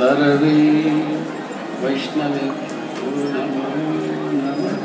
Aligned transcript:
सर्वे 0.00 0.54
नमः। 4.32 4.78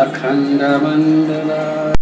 अखण्डमण्डला 0.00 1.95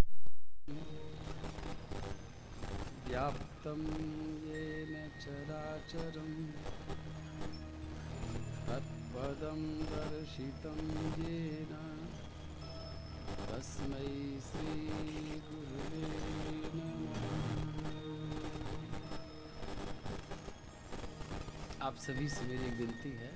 सभी 22.05 22.29
से 22.29 22.45
मेरी 22.45 22.71
विनती 22.79 23.11
है। 23.11 23.29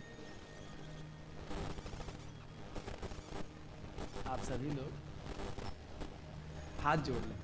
आप 4.29 4.41
सभी 4.45 4.71
लोग 4.71 4.91
हाथ 6.85 6.97
जोड़ 6.97 7.21
लें। 7.29 7.39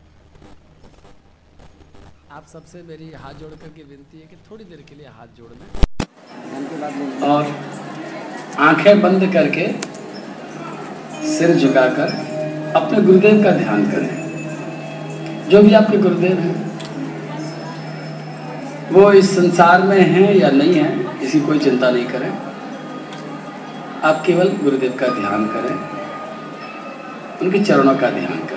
आप 2.30 2.46
सबसे 2.46 2.82
मेरी 2.82 3.10
हाथ 3.12 3.34
जोड़ 3.34 3.50
करके 3.52 3.82
विनती 3.82 4.20
है 4.20 4.26
कि 4.26 4.36
थोड़ी 4.50 4.64
देर 4.64 4.82
के 4.88 4.94
लिए 4.94 5.06
हाथ 5.08 5.30
जोड़ 5.36 5.50
लें। 5.52 5.68
और 7.28 7.46
आँखें 8.58 9.00
बंद 9.00 9.26
करके 9.32 9.66
सिर 11.28 11.54
झुकाकर 11.56 12.12
अपने 12.76 13.00
गुरुदेव 13.02 13.42
का 13.44 13.50
ध्यान 13.50 13.86
करें। 13.90 15.48
जो 15.50 15.62
भी 15.62 15.72
आपके 15.74 15.98
गुरुदेव 15.98 16.38
हैं, 16.38 16.56
वो 18.92 19.12
इस 19.12 19.34
संसार 19.36 19.82
में 19.82 20.00
हैं 20.00 20.34
या 20.34 20.50
नहीं 20.50 20.74
हैं 20.74 21.03
इसकी 21.34 21.46
कोई 21.46 21.58
चिंता 21.58 21.90
नहीं 21.90 22.04
करें। 22.06 22.30
आप 24.04 24.22
केवल 24.26 24.48
गुरुदेव 24.62 24.92
का 25.00 25.06
ध्यान 25.06 25.46
करें। 25.46 25.74
उनके 27.42 27.58
चरणों 27.64 27.94
का 27.94 28.10
ध्यान 28.10 28.38
करें। 28.46 28.53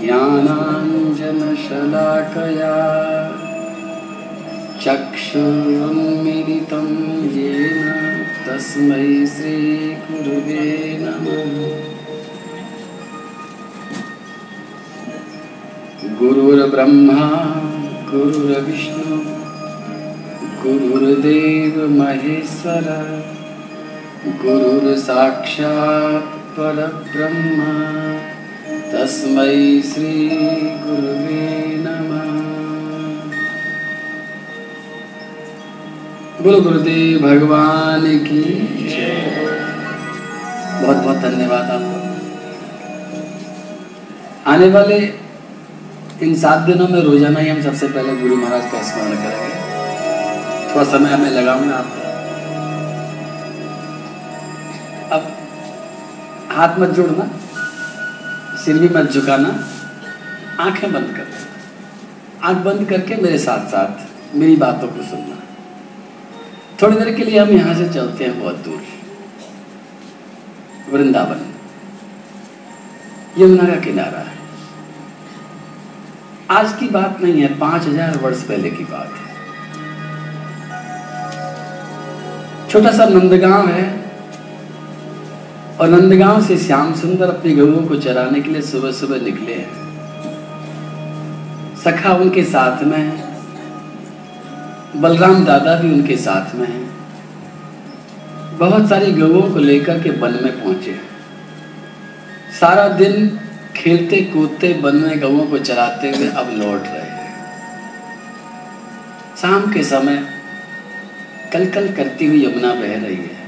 ज्ञानाञ्जनशलाकया 0.09 2.75
चक्षुरुन्मिलितं 4.83 6.87
येन 7.35 7.83
तस्मै 8.45 9.09
श्रीगुरुवे 9.33 10.65
नमः। 11.01 11.51
गुरुर्ब्रह्मा 16.19 17.27
गुरुर्विष्णु 18.11 19.19
गुरुर्देव 20.63 21.75
महेश्वर 21.99 22.87
गुरुर्साक्षात् 24.41 26.33
परब्रह्म 26.57 27.59
तस्मै 28.91 29.55
श्रीगुरुवे 29.87 31.41
नमः। 31.79 32.29
बोलो 36.43 36.61
गुरुदेव, 36.61 37.19
भगवान 37.19 38.05
की 38.25 38.43
बहुत 40.81 40.97
बहुत 40.97 41.17
धन्यवाद 41.17 41.71
आपको। 41.71 41.97
आने 44.51 44.69
वाले 44.69 44.97
इन 46.21 46.33
सात 46.35 46.59
दिनों 46.61 46.87
में 46.87 47.01
रोज़ाना 47.01 47.39
ही 47.39 47.49
हम 47.49 47.61
सबसे 47.63 47.87
पहले 47.87 48.15
गुरु 48.21 48.35
महाराज 48.35 48.65
का 48.71 48.81
स्मरण 48.83 49.13
करेंगे। 49.25 49.51
थोड़ा 50.71 50.85
समय 50.93 51.09
हमें 51.09 51.29
लगाऊँगा 51.31 51.75
आपको 51.75 52.01
अब 55.15 55.21
हाथ 56.57 56.79
मत 56.79 56.89
जोड़ना। 56.91 57.25
सिर 58.65 58.79
भी 58.79 58.89
मत 58.89 59.11
झुकाना, 59.11 59.49
आँखें 60.59 60.91
बंद 60.93 61.13
कर। 61.17 61.27
आँख 62.43 62.57
बंद 62.57 62.89
करके 62.89 63.15
मेरे 63.15 63.37
साथ 63.37 63.67
साथ 63.67 64.35
मेरी 64.35 64.55
बातों 64.55 64.87
को 64.87 65.03
सुनना। 65.03 65.35
थोड़ी 66.81 66.97
देर 66.97 67.13
के 67.15 67.23
लिए 67.23 67.39
हम 67.39 67.49
यहाँ 67.49 67.73
से 67.75 67.89
चलते 67.89 68.23
हैं 68.23 68.39
बहुत 68.39 68.55
दूर। 68.55 68.81
वृंदावन। 70.91 71.45
यमुना 73.37 73.65
का 73.69 73.79
किनारा 73.79 74.19
है। 74.19 74.37
आज 76.51 76.73
की 76.73 76.87
बात 76.87 77.21
नहीं 77.21 77.41
है, 77.41 77.57
पाँच 77.59 77.85
हज़ार 77.85 78.17
वर्ष 78.17 78.43
पहले 78.43 78.69
की 78.69 78.83
बात 78.83 79.13
है। 79.13 79.27
छोटा 82.69 82.91
सा 82.91 83.05
नंदगांव 83.05 83.67
है 83.67 83.98
और 85.79 85.89
नंदगांव 85.89 86.45
से 86.45 86.57
श्याम 86.57 86.95
सुंदर 86.95 87.25
अपनी 87.25 87.55
गऊ 87.55 87.87
को 87.87 87.95
चराने 87.95 88.41
के 88.41 88.49
लिए 88.49 88.61
सुबह 88.61 88.91
सुबह 88.91 89.21
निकले 89.21 89.53
हैं। 89.53 89.89
सखा 91.75 92.13
उनके 92.13 92.43
साथ 92.43 92.83
में 92.83 92.97
है। 92.97 93.29
बलराम 95.01 95.45
दादा 95.45 95.75
भी 95.75 95.93
उनके 95.93 96.17
साथ 96.17 96.55
में 96.55 96.67
है। 96.67 96.89
बहुत 98.57 98.89
सारी 98.89 99.11
गवों 99.11 99.41
को 99.41 99.59
लेकर 99.59 100.03
के 100.03 100.09
वन 100.09 100.31
में 100.31 100.63
पहुँचे। 100.63 100.99
सारा 102.59 102.87
दिन 102.87 103.39
खेलते, 103.75 104.21
कूदते, 104.21 104.79
वन 104.83 104.95
में 104.95 105.21
गवों 105.21 105.47
को 105.47 105.57
चराते 105.57 106.11
हुए 106.11 106.27
अब 106.27 106.49
लौट 106.49 106.83
रहे 106.83 107.01
हैं। 107.01 107.35
शाम 109.41 109.73
के 109.73 109.83
समय 109.83 110.25
कल 111.53 111.65
कल 111.65 111.93
करती 111.93 112.25
हुई 112.25 112.45
यमुना 112.45 112.73
बह 112.73 113.05
रही 113.05 113.15
है। 113.15 113.38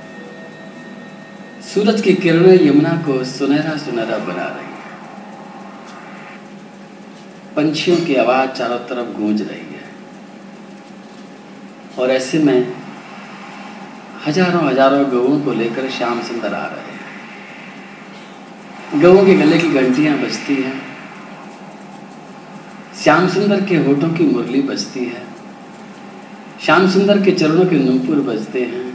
सूरज 1.74 2.02
की 2.02 2.14
किरणें 2.14 2.68
यमुना 2.68 2.94
को 3.02 3.14
सुनहरा 3.24 3.76
सुनहरा 3.78 4.18
बना 4.18 4.48
रही 4.48 4.66
है। 4.66 4.72
पंछियों 7.56 7.98
की 7.98 8.16
आवाज़ 8.16 8.50
चारों 8.50 8.80
तरफ़ 8.80 9.10
गूंज 9.18 9.42
रही 9.42 9.68
है। 9.76 9.86
और 12.00 12.12
ऐसे 12.12 12.40
में 12.40 12.74
हज़ारों 14.28 14.64
हज़ारों 14.70 15.06
गवों 15.12 15.40
को 15.40 15.54
लेकर 15.54 15.90
श्याम 15.90 16.22
सुंदर 16.22 16.54
आ 16.54 16.66
रहे 16.66 16.92
हैं। 16.92 17.02
गवों 19.02 19.26
के 19.26 19.34
गले 19.34 19.58
की 19.58 19.70
घंटियाँ 19.70 20.18
बजती 20.18 20.56
हैं। 20.56 20.82
श्याम 23.04 23.28
सुंदर 23.30 23.66
के 23.66 23.76
होठों 23.78 24.10
की 24.10 24.24
मुरली 24.26 24.62
बजती 24.62 25.06
है। 25.06 25.24
श्याम 26.66 26.90
सुंदर 26.90 27.22
के 27.22 27.32
चरणों 27.32 27.66
के 27.66 27.78
नूपुर 27.80 28.18
बजते 28.24 28.62
हैं। 28.62 28.91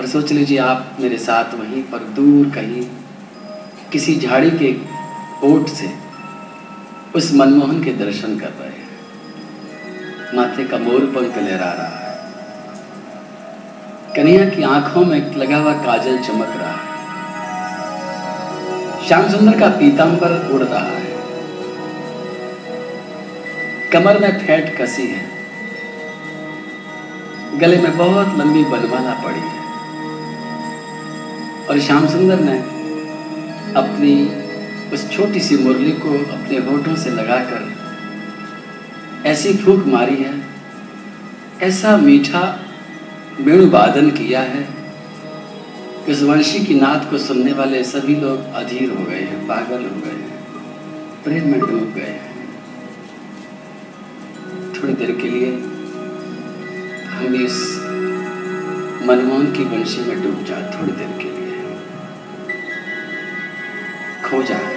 और 0.00 0.06
सोच 0.06 0.32
लीजिए, 0.32 0.58
आप 0.58 0.96
मेरे 1.00 1.18
साथ 1.18 1.54
वहीं 1.54 1.82
पर 1.82 1.98
दूर 1.98 2.46
कहीं 2.46 2.86
किसी 3.92 4.16
झाड़ी 4.16 4.50
के 4.50 4.76
ओट 5.46 5.68
से 5.68 5.90
उस 7.14 7.34
मनमोहन 7.34 7.84
के 7.84 7.92
दर्शन 7.92 8.38
कर 8.38 8.48
रहे 8.48 8.68
हैं। 8.68 8.88
माथे 10.34 10.64
का 10.64 10.78
मोर 10.78 11.00
पंख 11.00 11.38
लहरा 11.38 11.72
रहा 11.72 11.98
है। 11.98 12.18
कन्हैया 14.16 14.48
की 14.48 14.62
आँखों 14.62 15.04
में 15.04 15.34
लगा 15.34 15.56
हुआ 15.56 15.72
काजल 15.72 16.18
चमक 16.18 16.48
रहा 16.48 16.72
है। 16.72 16.88
श्याम 19.08 19.28
सुंदर 19.28 19.60
का 19.60 19.68
पीताम्बर 19.68 20.54
उड़ 20.54 20.62
रहा 20.62 20.84
है। 20.84 21.04
कमर 23.92 24.18
में 24.18 24.46
फैट 24.46 24.82
कसी 24.82 25.06
है। 25.06 25.30
गले 27.58 27.78
में 27.78 27.98
बहुत 27.98 28.38
लंबी 28.38 28.64
बनमाला 28.64 29.22
पड़ी 29.24 29.40
है। 29.40 29.59
और 31.70 31.78
श्याम 31.80 32.06
सुंदर 32.08 32.40
ने 32.40 32.56
अपनी 33.74 34.12
उस 34.94 35.02
छोटी 35.10 35.40
सी 35.40 35.56
मुरली 35.56 35.90
को 36.00 36.14
अपने 36.34 36.56
होठों 36.58 36.94
से 36.96 37.10
लगाकर 37.10 37.68
ऐसी 39.26 39.52
फूक 39.54 39.86
मारी 39.86 40.16
है, 40.16 40.32
ऐसा 41.62 41.96
मीठा 41.96 42.40
वादन 43.70 44.10
किया 44.10 44.40
है 44.40 44.62
कि 46.06 46.12
उस 46.12 46.22
वंशी 46.22 46.64
की 46.64 46.74
नाद 46.74 47.06
को 47.10 47.18
सुनने 47.18 47.52
वाले 47.52 47.82
सभी 47.84 48.14
लोग 48.16 48.52
अधीर 48.54 48.90
हो 48.90 49.04
गए 49.04 49.20
हैं, 49.20 49.46
पागल 49.46 49.84
हो 49.84 50.00
गए 50.00 50.16
हैं, 50.16 50.32
प्रेम 51.24 51.50
में 51.50 51.60
डूब 51.60 51.92
गए 51.96 52.12
हैं। 52.12 52.30
थोड़ी 54.74 54.94
देर 54.94 55.12
के 55.22 55.28
लिए 55.28 55.50
हम 57.10 57.34
इस 57.44 57.56
मनमोहन 59.06 59.52
की 59.52 59.64
वंशी 59.66 60.00
में 60.00 60.22
डूब 60.22 60.44
जाए, 60.44 60.64
थोड़ी 60.74 60.92
देर 60.92 61.12
के 61.18 61.24
लिए। 61.24 61.39
खो 64.30 64.42
जाए 64.42 64.69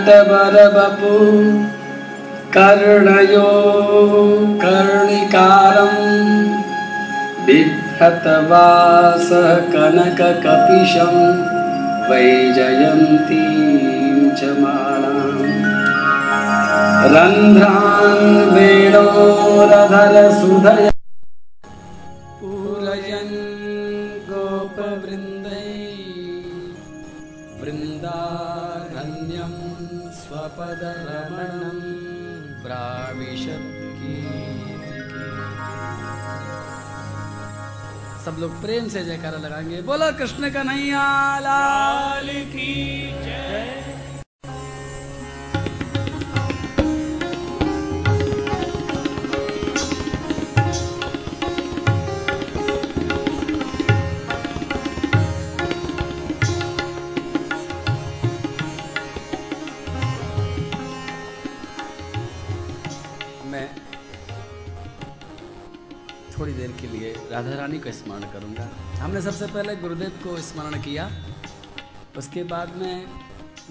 नटवरवपु 0.00 1.14
कर्णयो 2.58 3.48
कर्णिकारं। 4.62 5.94
बिभ्रतवासः 7.46 9.48
कनककपिशं 9.54 11.16
वैजयन्तीं 12.10 14.30
च 14.30 14.40
मालाम्। 14.58 15.50
रन्ध्रान् 17.14 18.54
वेणोरधरसुधया 18.54 20.99
प्रेम 38.60 38.88
से 38.88 39.04
जयकारा 39.04 39.38
लगाएँगे। 39.38 39.82
बोलो 39.82 40.12
कृष्ण 40.18 40.50
का 40.50 40.62
नैया 40.62 41.38
लाल 41.38 42.28
की 42.28 42.74
जय। 43.22 43.99
राधा 67.40 67.56
रानी 67.56 67.78
को 67.78 67.92
स्मरण 67.92 68.22
करूँगा। 68.32 68.64
हमने 69.00 69.20
सबसे 69.22 69.46
पहले 69.46 69.74
गुरुदेव 69.76 70.08
को 70.24 70.36
स्मरण 70.42 70.74
किया, 70.82 71.04
उसके 72.18 72.42
बाद 72.44 72.74
में 72.76 73.06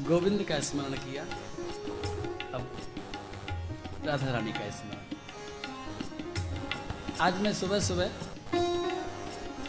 गोविंद 0.07 0.43
का 0.43 0.59
स्मरण 0.59 0.93
किया। 1.01 1.23
अब 2.53 2.63
राधा 4.05 4.31
रानी 4.31 4.51
का 4.51 4.69
स्मरण। 4.77 5.03
आज 7.21 7.41
मैं 7.41 7.53
सुबह 7.53 7.79
सुबह 7.79 8.09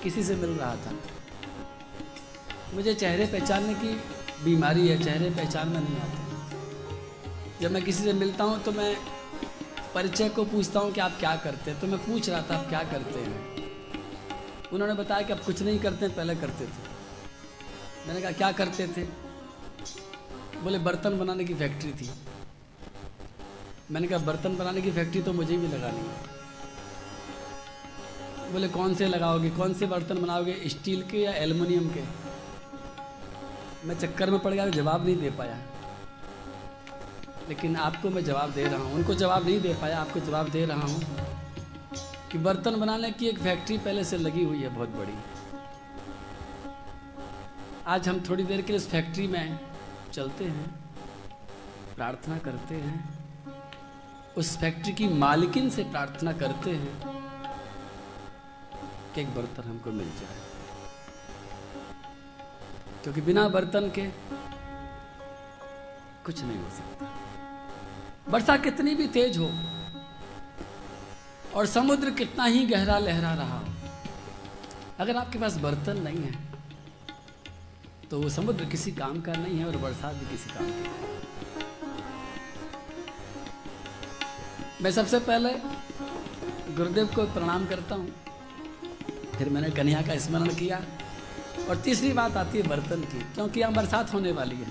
किसी 0.02 0.25
से 0.25 0.35
मिल 0.37 0.50
रहा 0.50 0.75
था। 0.76 0.93
मुझे 2.75 2.94
चेहरे 2.94 3.26
पहचानने 3.26 3.75
की 3.75 3.93
बीमारी 4.44 4.88
है 4.88 5.02
चेहरे 5.05 5.31
पहचान 5.31 5.69
में 5.69 5.81
नहीं 5.81 6.00
आते। 6.00 7.62
जब 7.62 7.73
मैं 7.73 7.85
किसी 7.85 8.05
से 8.05 8.12
मिलता 8.14 8.44
हूँ 8.44 8.62
तो 8.62 8.73
मैं 8.73 8.94
परिचय 9.94 10.29
को 10.29 10.44
पूछता 10.47 10.81
हूँ 10.81 10.93
कि 10.93 11.00
आप 11.00 11.17
क्या 11.20 11.37
करते 11.37 11.70
हैं? 11.70 11.81
तो 11.81 11.87
मैं 11.87 11.99
पूछ 12.00 12.29
रहा 12.29 12.43
था, 12.43 12.56
आप 12.56 12.69
क्या 12.69 12.82
करते 12.93 13.19
हैं? 13.20 13.60
उन्होंने 14.73 14.95
बताया 14.95 15.23
कि 15.23 15.33
आप 15.33 15.41
कुछ 15.41 15.63
नहीं 15.63 15.79
करते, 15.79 16.09
पहले 16.09 16.35
करते 16.35 16.65
थे। 16.65 17.01
मैंने 18.07 18.21
कहा, 18.21 18.31
क्या 18.31 18.53
करते 18.53 18.87
थे? 18.87 19.05
बोले, 20.61 20.79
बर्तन 20.79 21.19
बनाने 21.19 21.45
की 21.45 21.55
फैक्ट्री 21.55 21.93
थी। 21.93 22.11
मैंने 23.91 24.07
कहा, 24.07 24.19
बर्तन 24.19 24.57
बनाने 24.57 24.83
की 24.83 24.91
फैक्ट्री 24.91 25.23
तो 25.23 25.33
मुझे 25.33 25.57
भी 25.57 25.69
लगानी 25.69 25.99
है। 25.99 26.31
बोले, 28.53 28.69
कौन 28.69 28.95
से 28.95 29.07
लगाओगे? 29.07 29.51
कौन 29.51 29.75
से 29.75 29.87
बर्तन 29.87 30.23
बनाओगे? 30.23 30.63
स्टील 30.67 31.03
के 31.03 31.19
या 31.19 31.33
एल्युमिनियम 31.33 31.89
के? 31.89 32.03
मैं 33.87 33.99
चक्कर 33.99 34.31
में 34.31 34.41
पड़ 34.41 34.55
गया, 34.55 34.69
जवाब 34.69 35.05
नहीं 35.05 35.17
दे 35.17 35.31
पाया। 35.31 35.59
लेकिन 37.49 37.77
आपको 37.77 38.11
मैं 38.11 38.25
जवाब 38.25 38.53
दे 38.53 38.65
रहा 38.65 38.83
हूँ। 38.83 38.95
उनको 38.95 39.15
जवाब 39.15 39.47
नहीं 39.47 39.61
दे 39.61 39.75
पाया, 39.75 40.01
आपको 40.01 40.21
जवाब 40.21 40.49
दे 40.49 40.65
रहा 40.65 40.81
हूँ। 40.81 41.30
कि 42.33 42.39
बर्तन 42.39 42.77
बनाने 42.81 43.11
की 43.11 43.27
एक 43.27 43.39
फैक्ट्री 43.39 43.79
पहले 43.79 44.05
से 44.05 44.17
लगी 44.19 44.45
हुई 44.45 44.63
है 44.63 44.69
बहुत 44.69 44.89
बड़ी। 44.89 45.15
आज 47.87 48.09
हम 48.09 48.21
थोड़ी 48.21 48.45
देर 48.45 48.61
के 48.63 48.73
लिए 48.73 48.77
उस 48.77 48.89
फैक्ट्री 48.89 49.27
में 49.27 49.59
चलते 50.13 50.45
हैं, 50.45 50.71
प्रार्थना 51.97 52.39
करते 52.39 52.75
हैं। 52.75 53.19
उस 54.37 54.57
फैक्ट्री 54.59 54.93
की 54.93 55.09
मालिकिन 55.09 55.71
से 55.71 55.85
प्रार्थना 55.85 56.33
करते 56.33 56.71
हैं 56.71 56.95
कि 59.15 59.21
एक 59.21 59.35
बर्तन 59.35 59.69
हमको 59.69 59.91
मिल 59.91 60.11
जाए। 60.11 60.39
क्योंकि 63.03 63.21
बिना 63.21 63.49
बर्तन 63.49 63.91
के 63.91 64.07
कुछ 66.25 66.43
नहीं 66.43 66.59
हो 66.59 66.71
सकता। 66.71 67.11
वर्षा 68.29 68.57
कितनी 68.57 68.95
भी 68.95 69.07
तेज 69.09 69.39
हो 69.39 69.51
और 71.54 71.66
समुद्र 71.66 72.11
कितना 72.11 72.45
ही 72.45 72.66
गहरा 72.66 72.99
लहरा 72.99 73.33
रहा 73.35 73.62
अगर 75.00 75.16
आपके 75.16 75.38
पास 75.38 75.57
बर्तन 75.57 76.02
नहीं 76.02 76.23
है 76.23 76.35
तो 78.11 78.21
वो 78.23 78.28
समुद्र 78.28 78.64
किसी 78.64 78.90
काम 78.92 79.21
का 79.21 79.33
नहीं 79.33 79.59
है 79.59 79.64
और 79.66 79.76
बरसात 79.76 80.14
भी 80.14 80.26
किसी 80.26 80.50
काम 80.50 80.66
की 80.66 80.80
नहीं 80.80 81.09
मैं 84.83 84.90
सबसे 84.90 85.19
पहले 85.21 85.50
गुरुदेव 86.76 87.07
को 87.07 87.23
प्रणाम 87.33 87.66
करता 87.66 87.95
हूँ। 87.95 88.09
फिर 89.38 89.49
मैंने 89.49 89.71
कन्या 89.71 90.00
का 90.02 90.16
स्मरण 90.19 90.54
किया। 90.54 90.80
और 91.69 91.76
तीसरी 91.76 92.12
बात 92.12 92.37
आती 92.37 92.59
है 92.59 92.69
बर्तन 92.69 93.00
की, 93.02 93.19
क्योंकि 93.35 93.61
यहाँ 93.61 93.73
बरसात 93.73 94.12
होने 94.14 94.33
वाली 94.33 94.57
है। 94.57 94.66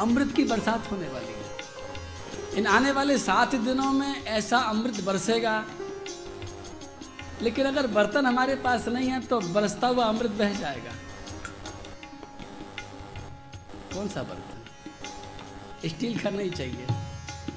अमृत 0.00 0.32
की 0.36 0.44
बरसात 0.44 0.90
होने 0.90 1.08
वाली 1.08 1.26
है। 1.26 2.58
इन 2.58 2.66
आने 2.66 2.90
वाले 2.92 3.18
सात 3.18 3.54
दिनों 3.54 3.92
में 3.92 4.24
ऐसा 4.24 4.58
अमृत 4.70 5.00
बरसेगा 5.04 5.54
लेकिन 7.42 7.66
अगर 7.66 7.86
बर्तन 7.86 8.26
हमारे 8.26 8.54
पास 8.54 8.88
नहीं 8.88 9.08
है 9.08 9.20
तो 9.20 9.40
बरसता 9.40 9.86
हुआ 9.86 10.04
अमृत 10.04 10.30
बह 10.38 10.52
जाएगा। 10.52 10.92
कौन 13.94 14.08
सा 14.08 14.22
बर्तन? 14.22 15.88
स्टील 15.88 16.18
का 16.18 16.30
नहीं 16.30 16.50
चाहिए, 16.50 16.86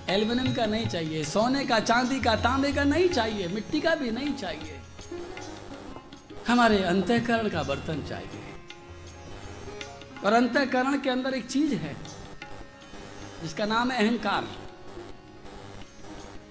एल्यूमिनियम 0.10 0.54
का 0.54 0.66
नहीं 0.66 0.88
चाहिए, 0.88 1.24
सोने 1.24 1.66
का, 1.66 1.80
चांदी 1.82 2.20
का, 2.20 2.36
तांबे 2.36 2.72
का 2.74 2.84
नहीं 2.84 3.10
चाहिए, 3.10 3.48
मिट्टी 3.48 3.82
का 3.82 3.96
भी 3.96 4.12
नहीं 4.12 4.34
चाहिए। 4.34 4.80
हमारे 6.48 6.84
अंतःकरण 6.84 7.50
का 7.50 7.64
बर्तन 7.64 8.04
चाहिए। 8.10 8.42
और 10.26 10.34
अंतःकरण 10.34 11.00
के 11.00 11.10
अंदर 11.10 11.34
एक 11.34 11.48
चीज़ 11.48 11.74
है, 11.76 11.96
जिसका 13.42 13.66
नाम 13.66 13.92
है 13.92 14.08
अहंकार। 14.08 14.48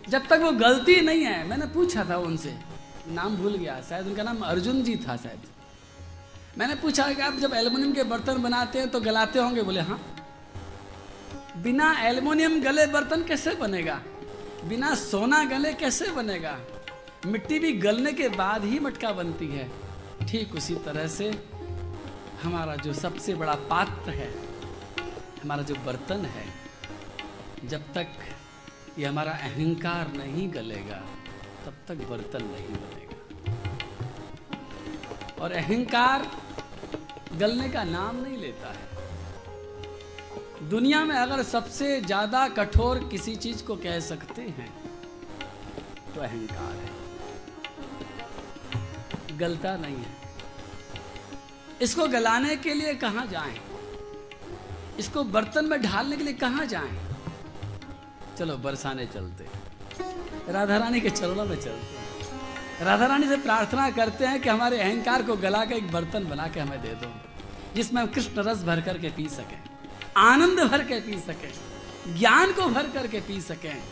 जब 0.08 0.26
तक 0.28 0.40
वो 0.42 0.50
गलती 0.58 1.00
नहीं 1.00 1.24
है, 1.24 1.46
मैंने 1.48 1.66
पूछा 1.66 2.04
था 2.04 2.16
उनसे 2.18 2.54
नाम 3.08 3.36
भूल 3.36 3.56
गया, 3.56 3.80
शायद 3.88 4.06
उनका 4.06 4.22
नाम 4.22 4.40
अर्जुन 4.40 4.82
जी 4.82 4.96
था 4.96 5.16
शायद। 5.16 5.42
मैंने 6.58 6.74
पूछा 6.74 7.12
कि 7.12 7.22
आप 7.22 7.36
जब 7.36 7.54
एल्युमिनियम 7.54 7.92
के 7.92 8.02
बर्तन 8.02 8.42
बनाते 8.42 8.78
हैं 8.78 8.88
तो 8.88 9.00
गलाते 9.00 9.38
होंगे? 9.38 9.62
बोले 9.62 9.80
हाँ। 9.80 10.00
बिना 11.56 11.92
एल्युमिनियम 12.00 12.60
गले 12.62 12.86
बर्तन 12.86 13.22
कैसे 13.22 13.54
बनेगा? 13.54 14.00
बिना 14.64 14.94
सोना 14.94 15.44
गले 15.44 15.72
कैसे 15.72 16.10
बनेगा? 16.10 16.58
मिट्टी 17.26 17.58
भी 17.58 17.72
गलने 17.72 18.12
के 18.12 18.28
बाद 18.28 18.64
ही 18.64 18.78
मटका 18.78 19.12
बनती 19.12 19.48
है। 19.48 19.70
ठीक 20.28 20.54
उसी 20.54 20.74
तरह 20.74 21.06
से 21.08 21.30
हमारा 22.42 22.76
जो 22.76 22.92
सबसे 22.92 23.34
बड़ा 23.34 23.54
पात्र 23.54 24.10
है, 24.10 24.30
हमारा 25.42 25.62
जो 25.62 25.74
बर्तन 25.74 26.24
है, 26.26 26.44
जब 27.64 27.92
तक 27.94 28.08
ये 28.98 29.06
हमारा 29.06 29.32
अहंकार 29.32 30.12
नहीं 30.12 30.52
गलेगा 30.54 31.02
तब 31.66 31.74
तक 31.88 31.98
बर्तन 32.10 32.44
नहीं 32.46 32.74
बनेगा। 32.76 33.18
और 35.42 35.52
अहंकार 35.52 36.26
गलने 37.38 37.68
का 37.68 37.84
नाम 37.84 38.16
नहीं 38.22 38.36
लेता 38.36 38.68
है। 38.68 38.84
दुनिया 40.70 41.04
में 41.04 41.14
अगर 41.16 41.42
सबसे 41.42 42.00
ज़्यादा 42.00 42.46
कठोर 42.50 42.98
किसी 43.10 43.36
चीज़ 43.36 43.62
को 43.64 43.76
कह 43.76 44.00
सकते 44.00 44.42
हैं 44.58 44.70
तो 46.14 46.20
अहंकार 46.20 46.74
है। 46.76 46.90
गलता 49.38 49.76
नहीं 49.76 49.96
है। 49.96 50.20
इसको 51.82 52.06
गलाने 52.08 52.56
के 52.56 52.74
लिए 52.74 52.94
कहाँ 52.96 53.26
जाएँ? 53.26 53.56
इसको 54.98 55.24
बर्तन 55.26 55.64
में 55.64 55.80
ढालने 55.82 56.16
के 56.16 56.24
लिए 56.24 56.34
कहाँ 56.34 56.66
जाएँ? 56.66 56.98
चलो 58.38 58.56
बरसाने 58.58 59.06
चलते 59.06 59.44
राधा 60.52 60.76
रानी 60.76 61.00
के 61.00 61.10
चरणों 61.12 61.44
में 61.46 61.56
चलते 61.56 61.70
हैं। 61.70 62.84
राधा 62.84 63.06
रानी 63.06 63.28
से 63.28 63.36
प्रार्थना 63.38 63.88
करते 63.92 64.26
हैं 64.26 64.40
कि 64.40 64.48
हमारे 64.48 64.80
अहंकार 64.80 65.22
को 65.22 65.36
गला 65.38 65.64
के 65.64 65.74
एक 65.74 65.90
बर्तन 65.92 66.24
बना 66.26 66.46
के 66.48 66.60
हमें 66.60 66.80
दे 66.82 66.94
दो, 66.96 67.10
जिसमें 67.74 68.00
हम 68.02 68.08
कृष्ण 68.08 68.42
रस 68.42 68.62
भर 68.64 68.80
करके 68.80 69.08
पी 69.10 69.28
सकें, 69.30 69.58
आनंद 70.18 70.60
भर 70.62 70.84
के 70.84 71.00
पी 71.00 71.18
सकें, 71.20 71.52
ज्ञान 72.18 72.52
को 72.52 72.66
भर 72.70 72.88
करके 72.90 73.20
पी 73.22 73.40
सकें। 73.42 73.82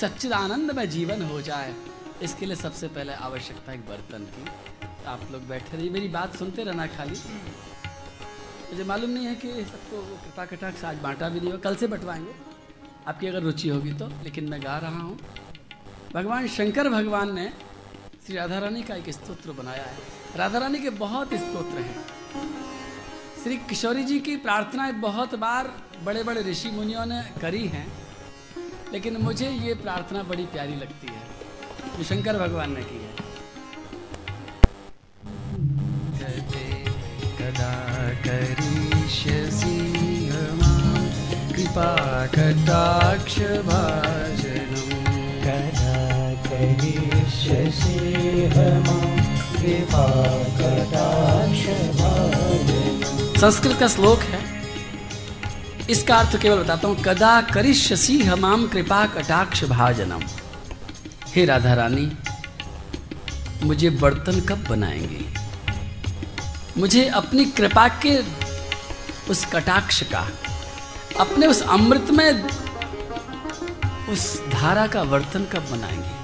सच्चिद 0.00 0.32
आनंद 0.34 0.70
में 0.70 0.88
जीवन 0.90 1.22
हो 1.22 1.40
जाए, 1.42 1.74
इसके 2.22 2.46
लिए 2.46 2.56
सबसे 2.56 2.88
पहले 2.88 3.12
आवश्यकता 3.22 3.72
है 3.72 3.78
बर्तन 3.88 4.24
की। 4.32 4.44
आप 5.06 5.20
लोग 5.32 5.46
बैठे 5.48 5.76
रहिए। 5.76 5.90
मेरी 5.90 6.08
बात 6.08 6.36
सुनते 6.36 6.64
रहना 6.64 6.86
खाली। 6.88 7.16
मुझे 8.70 8.84
मालूम 8.84 9.10
नहीं 9.10 9.26
है 9.26 9.34
कि 9.36 9.48
सबको 9.64 10.02
कृपा 10.14 10.44
कटाक्ष 10.46 10.84
आज 10.84 10.96
बांटा 10.98 11.28
भी 11.28 11.40
नहीं 11.40 11.52
हो 11.52 11.58
कल 11.58 11.76
से 11.76 11.86
बंटवाएँगे। 11.86 12.34
आपकी 13.08 13.26
अगर 13.26 13.42
रुचि 13.42 13.68
होगी 13.68 13.92
तो 13.94 14.06
लेकिन 14.24 14.48
मैं 14.48 14.62
गा 14.62 14.76
रहा 14.78 15.00
हूँ। 15.00 15.18
भगवान 16.14 16.46
शंकर 16.48 16.88
भगवान 16.88 17.34
ने 17.34 17.52
श्री 18.26 18.36
राधा 18.36 18.58
रानी 18.58 18.82
का 18.82 18.94
एक 18.94 19.10
स्तोत्र 19.10 19.52
बनाया 19.52 19.84
है। 19.84 19.96
राधा 20.36 20.58
रानी 20.58 20.78
के 20.78 20.90
बहुत 20.90 21.34
स्तोत्र 21.34 21.78
हैं। 21.78 22.04
श्री 23.42 23.56
किशोरी 23.56 24.04
जी 24.04 24.20
की 24.20 24.36
प्रार्थनाएँ 24.36 24.92
बहुत 24.92 25.34
बार 25.34 25.70
बड़े 26.04 26.22
बड़े 26.22 26.42
ऋषि 26.42 26.70
मुनियों 26.70 27.06
ने 27.06 27.22
करी 27.40 27.66
हैं, 27.66 27.86
लेकिन 28.92 29.16
मुझे 29.16 29.48
ये 29.48 29.74
प्रार्थना 29.74 30.22
बड़ी 30.22 30.46
प्यारी 30.46 30.74
लगती 30.74 31.06
है, 31.06 31.22
जो 31.98 32.04
शंकर 32.04 32.38
भगवान 32.38 32.72
ने 32.74 32.82
की 32.82 32.96
है। 32.96 33.12
कृपा 41.52 42.26
कटाक्ष 42.26 43.38
भाजनम् 43.38 44.53
संस्कृत 53.38 53.76
का 53.80 53.88
श्लोक 53.88 54.20
है। 54.20 54.62
इसका 55.90 56.16
अर्थ 56.16 56.42
केवल 56.42 56.62
बताता 56.62 56.88
हूँ, 56.88 57.02
कदा 57.02 57.40
करिष्यसि 57.40 58.22
हमाम 58.22 58.66
कृपा 58.68 59.06
कटाक्ष 59.06 59.64
भाजनम। 59.64 60.22
हे 61.26 61.44
राधा 61.44 61.74
रानी 61.74 62.12
मुझे 63.62 63.90
बर्तन 63.90 64.40
कब 64.40 64.66
बनाएँगे? 64.70 65.24
मुझे 66.80 67.08
अपनी 67.08 67.44
कृपा 67.44 67.88
के 67.88 68.18
उस 69.30 69.44
कटाक्ष 69.44 70.02
का, 70.02 70.28
अपने 71.20 71.46
उस 71.46 71.62
अमृत 71.62 72.10
में 72.10 72.48
उस 74.08 74.42
धारा 74.48 74.86
का 74.86 75.02
वर्तन 75.02 75.44
कब 75.44 75.66
बनाएँगे? 75.70 76.23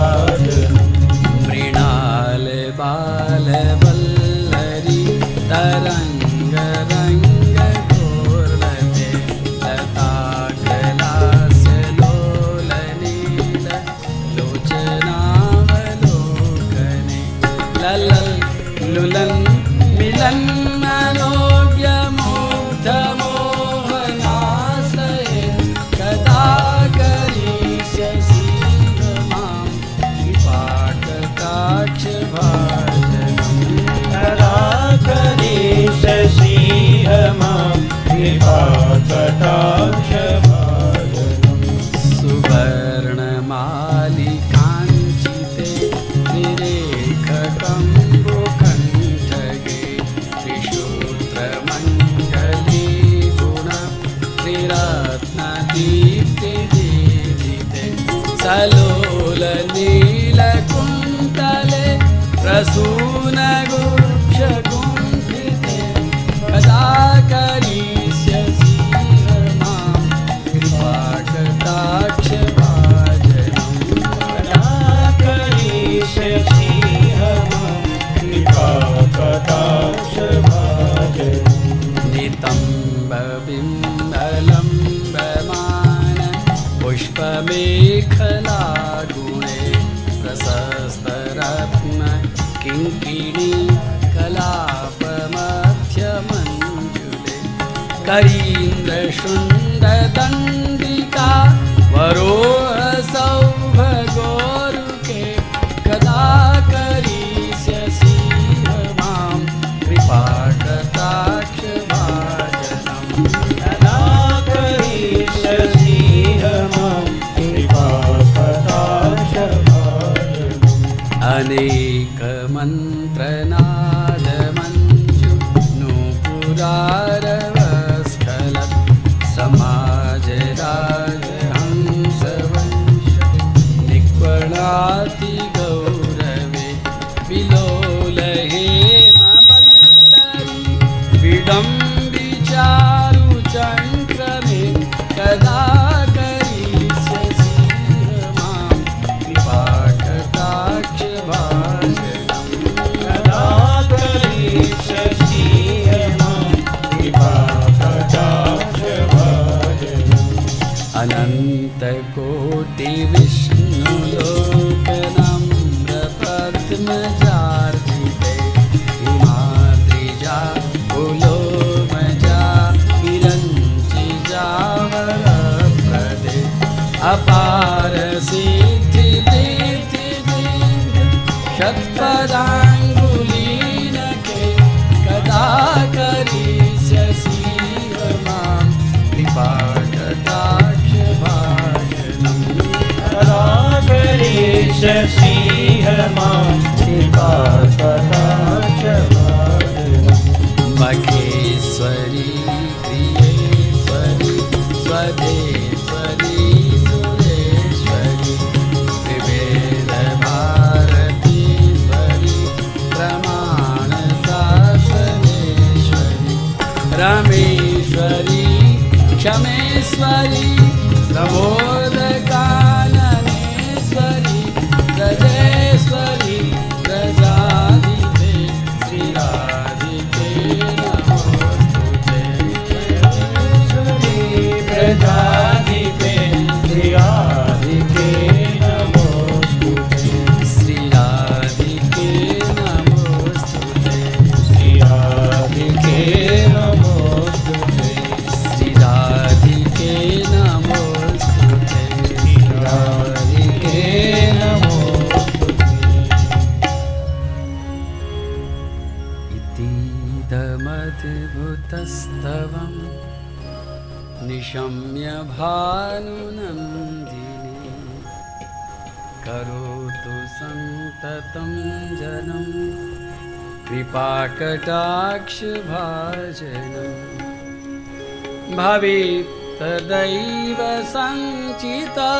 भवेत् 278.59 279.39
भवितदैव 279.59 280.59
सञ्चिता। 280.91 282.11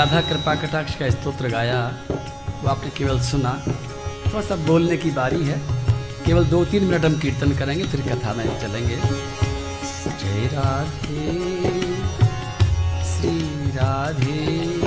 राधा 0.06 0.22
कृपा 0.22 0.56
कटाक्ष 0.56 0.96
का 0.96 1.10
स्तोत्र 1.10 1.50
गाया। 1.50 1.98
वो 2.64 2.70
आपने 2.70 2.90
केवल 2.90 3.20
सुना। 3.20 3.64
थोड़ा 4.26 4.42
सा 4.42 4.56
बोलने 4.56 4.98
की 4.98 5.12
बारी 5.12 5.46
है। 5.46 5.62
केवल 6.26 6.46
दो 6.46 6.66
तीन 6.66 6.84
मिनट 6.84 7.06
हम 7.06 7.20
कीर्तन 7.20 7.52
करेंगे, 7.52 7.84
फिर 7.84 8.02
कथा 8.02 8.34
में 8.34 8.62
चलेंगे। 8.62 8.96
जय 10.06 10.50
राधे, 10.54 11.32
श्री 13.06 13.72
राधे। 13.72 14.85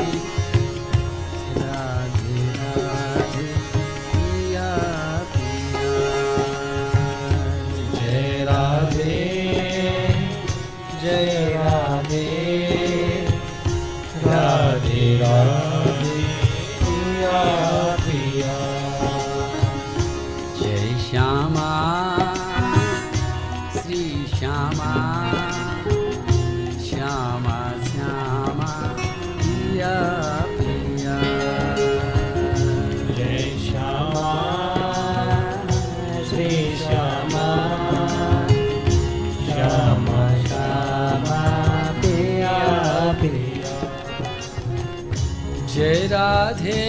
धे 46.52 46.82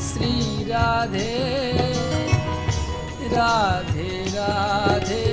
श्रीराधे 0.00 1.32
राधे 3.32 4.24
राधे। 4.34 5.23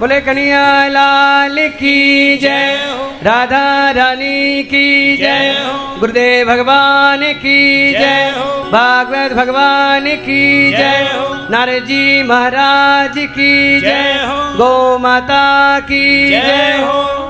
बोले 0.00 0.20
कन्हैया 0.26 0.88
लाल 0.88 1.56
की 1.78 1.96
जय। 2.42 2.99
राधा 3.22 3.90
रानी 3.90 4.64
की 4.64 5.16
जय 5.16 5.54
गुरुदेव 5.98 6.46
भगवान 6.48 7.22
की 7.32 7.92
जय 7.92 8.30
भागवत 8.72 9.32
भगवान 9.32 10.06
की 10.16 10.70
जय 10.72 11.08
नारद 11.50 11.84
जी 11.84 12.22
महाराज 12.22 13.18
की 13.18 13.80
जय 13.80 14.14
गौ 14.56 14.98
माता 14.98 15.80
की 15.80 16.30
जय 16.30 16.78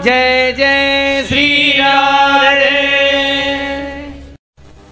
जय 0.05 0.53
जय 0.53 1.24
श्री 1.29 1.72
राधे। 1.72 2.79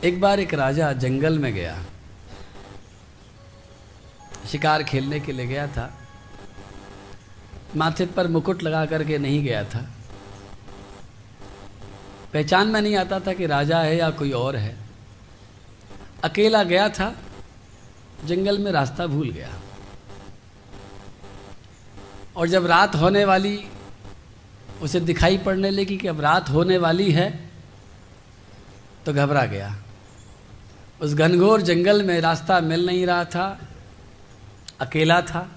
एक 0.04 0.20
बार 0.20 0.40
एक 0.40 0.54
राजा 0.54 0.92
जंगल 0.92 1.38
में 1.38 1.54
गया। 1.54 1.76
शिकार 4.52 4.82
खेलने 4.82 5.20
के 5.20 5.32
लिए 5.32 5.46
गया 5.46 5.66
था। 5.66 5.90
माथे 7.76 8.06
पर 8.06 8.26
मुकुट 8.26 8.62
लगा 8.62 8.84
करके 8.86 9.18
नहीं 9.18 9.44
गया 9.44 9.64
था। 9.64 9.86
पहचान 12.32 12.68
में 12.68 12.80
नहीं 12.82 12.96
आता 12.96 13.18
था 13.20 13.32
कि 13.32 13.46
राजा 13.46 13.78
है 13.80 13.96
या 13.96 14.10
कोई 14.10 14.30
और 14.30 14.56
है। 14.56 14.76
अकेला 16.24 16.62
गया 16.62 16.88
था, 16.88 17.14
जंगल 18.24 18.58
में 18.58 18.70
रास्ता 18.72 19.06
भूल 19.06 19.30
गया। 19.30 19.50
और 22.36 22.48
जब 22.48 22.66
रात 22.66 22.94
होने 22.94 23.24
वाली, 23.24 23.58
उसे 24.82 25.00
दिखाई 25.00 25.38
पड़ने 25.38 25.70
लगी 25.70 25.96
कि 25.96 26.08
अब 26.08 26.20
रात 26.20 26.50
होने 26.50 26.78
वाली 26.78 27.10
है 27.12 27.30
तो 29.06 29.12
घबरा 29.12 29.44
गया। 29.44 29.74
उस 31.00 31.14
घनघोर 31.14 31.62
जंगल 31.62 32.02
में 32.02 32.20
रास्ता 32.20 32.60
मिल 32.60 32.86
नहीं 32.86 33.06
रहा 33.06 33.24
था, 33.24 33.46
अकेला 34.80 35.20
था। 35.22 35.48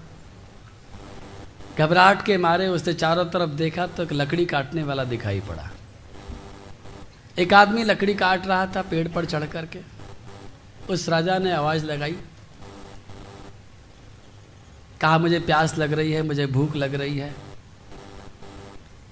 घबराहट 1.78 2.26
के 2.26 2.38
मारे 2.38 2.68
उसने 2.68 2.94
चारों 2.94 3.26
तरफ़ 3.26 3.50
देखा 3.50 3.88
तो 3.88 4.04
एक 4.04 4.14
लकड़ी 4.14 4.46
काटने 4.46 4.84
वाला 4.84 5.04
दिखाई 5.04 5.40
पड़ा। 5.40 5.70
एक 7.42 7.54
आदमी 7.54 7.84
लकड़ी 7.84 8.14
काट 8.14 8.48
रहा 8.48 8.66
था 8.66 8.82
पेड़ 8.82 9.08
पर 9.08 9.26
चढ़ 9.26 9.46
करके। 9.46 9.80
उस 10.90 11.08
राजा 11.10 11.38
ने 11.40 11.52
आवाज़ 11.52 11.86
लगाई। 11.86 12.18
कहा, 15.02 15.18
मुझे 15.18 15.40
प्यास 15.40 15.78
लग 15.78 15.94
रही 15.94 16.12
है, 16.12 16.22
मुझे 16.24 16.46
भूख 16.48 16.76
लग 16.76 16.96
रही 16.96 17.18
है। 17.18 17.34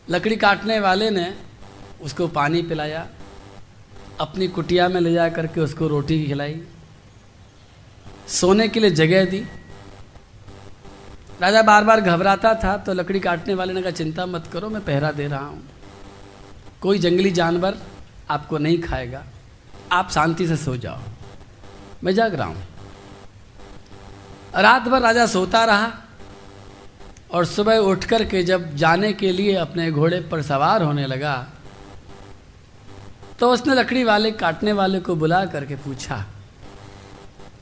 लकड़ी 0.09 0.35
काटने 0.35 0.79
वाले 0.79 1.09
ने 1.09 1.33
उसको 2.01 2.27
पानी 2.29 2.61
पिलाया, 2.61 3.07
अपनी 4.19 4.47
कुटिया 4.47 4.87
में 4.87 4.99
ले 5.01 5.13
जा 5.13 5.27
करके 5.29 5.61
उसको 5.61 5.87
रोटी 5.87 6.23
खिलाई। 6.25 6.61
सोने 8.29 8.67
के 8.67 8.79
लिए 8.79 8.89
जगह 8.91 9.25
दी। 9.25 9.39
राजा 11.41 11.61
बार 11.61 11.83
बार 11.83 12.01
घबराता 12.01 12.53
था 12.53 12.77
तो 12.77 12.93
लकड़ी 12.93 13.19
काटने 13.19 13.53
वाले 13.53 13.73
ने 13.73 13.81
कहा, 13.81 13.91
चिंता 13.91 14.25
मत 14.25 14.47
करो, 14.47 14.69
मैं 14.69 14.85
पहरा 14.85 15.11
दे 15.11 15.27
रहा 15.27 15.45
हूँ। 15.45 15.63
कोई 16.81 16.99
जंगली 16.99 17.31
जानवर 17.31 17.77
आपको 18.29 18.57
नहीं 18.57 18.81
खाएगा, 18.81 19.23
आप 19.91 20.09
शांति 20.11 20.47
से 20.47 20.57
सो 20.57 20.75
जाओ। 20.77 20.99
मैं 22.03 22.13
जाग 22.13 22.35
रहा 22.35 22.47
हूँ। 22.47 22.63
रात 24.55 24.81
भर 24.83 25.01
राजा 25.01 25.25
सोता 25.25 25.63
रहा 25.65 25.91
और 27.31 27.45
सुबह 27.45 27.77
उठ 27.79 28.05
कर 28.05 28.23
के 28.25 28.43
जब 28.43 28.75
जाने 28.75 29.11
के 29.13 29.31
लिए 29.31 29.55
अपने 29.57 29.91
घोड़े 29.91 30.19
पर 30.21 30.41
सवार 30.41 30.83
होने 30.83 31.05
लगा 31.07 31.35
तो 33.39 33.51
उसने 33.51 33.73
लकड़ी 33.75 34.03
वाले, 34.03 34.31
काटने 34.31 34.71
वाले 34.73 34.99
को 34.99 35.15
बुला 35.15 35.43
करके 35.45 35.75
पूछा 35.75 36.25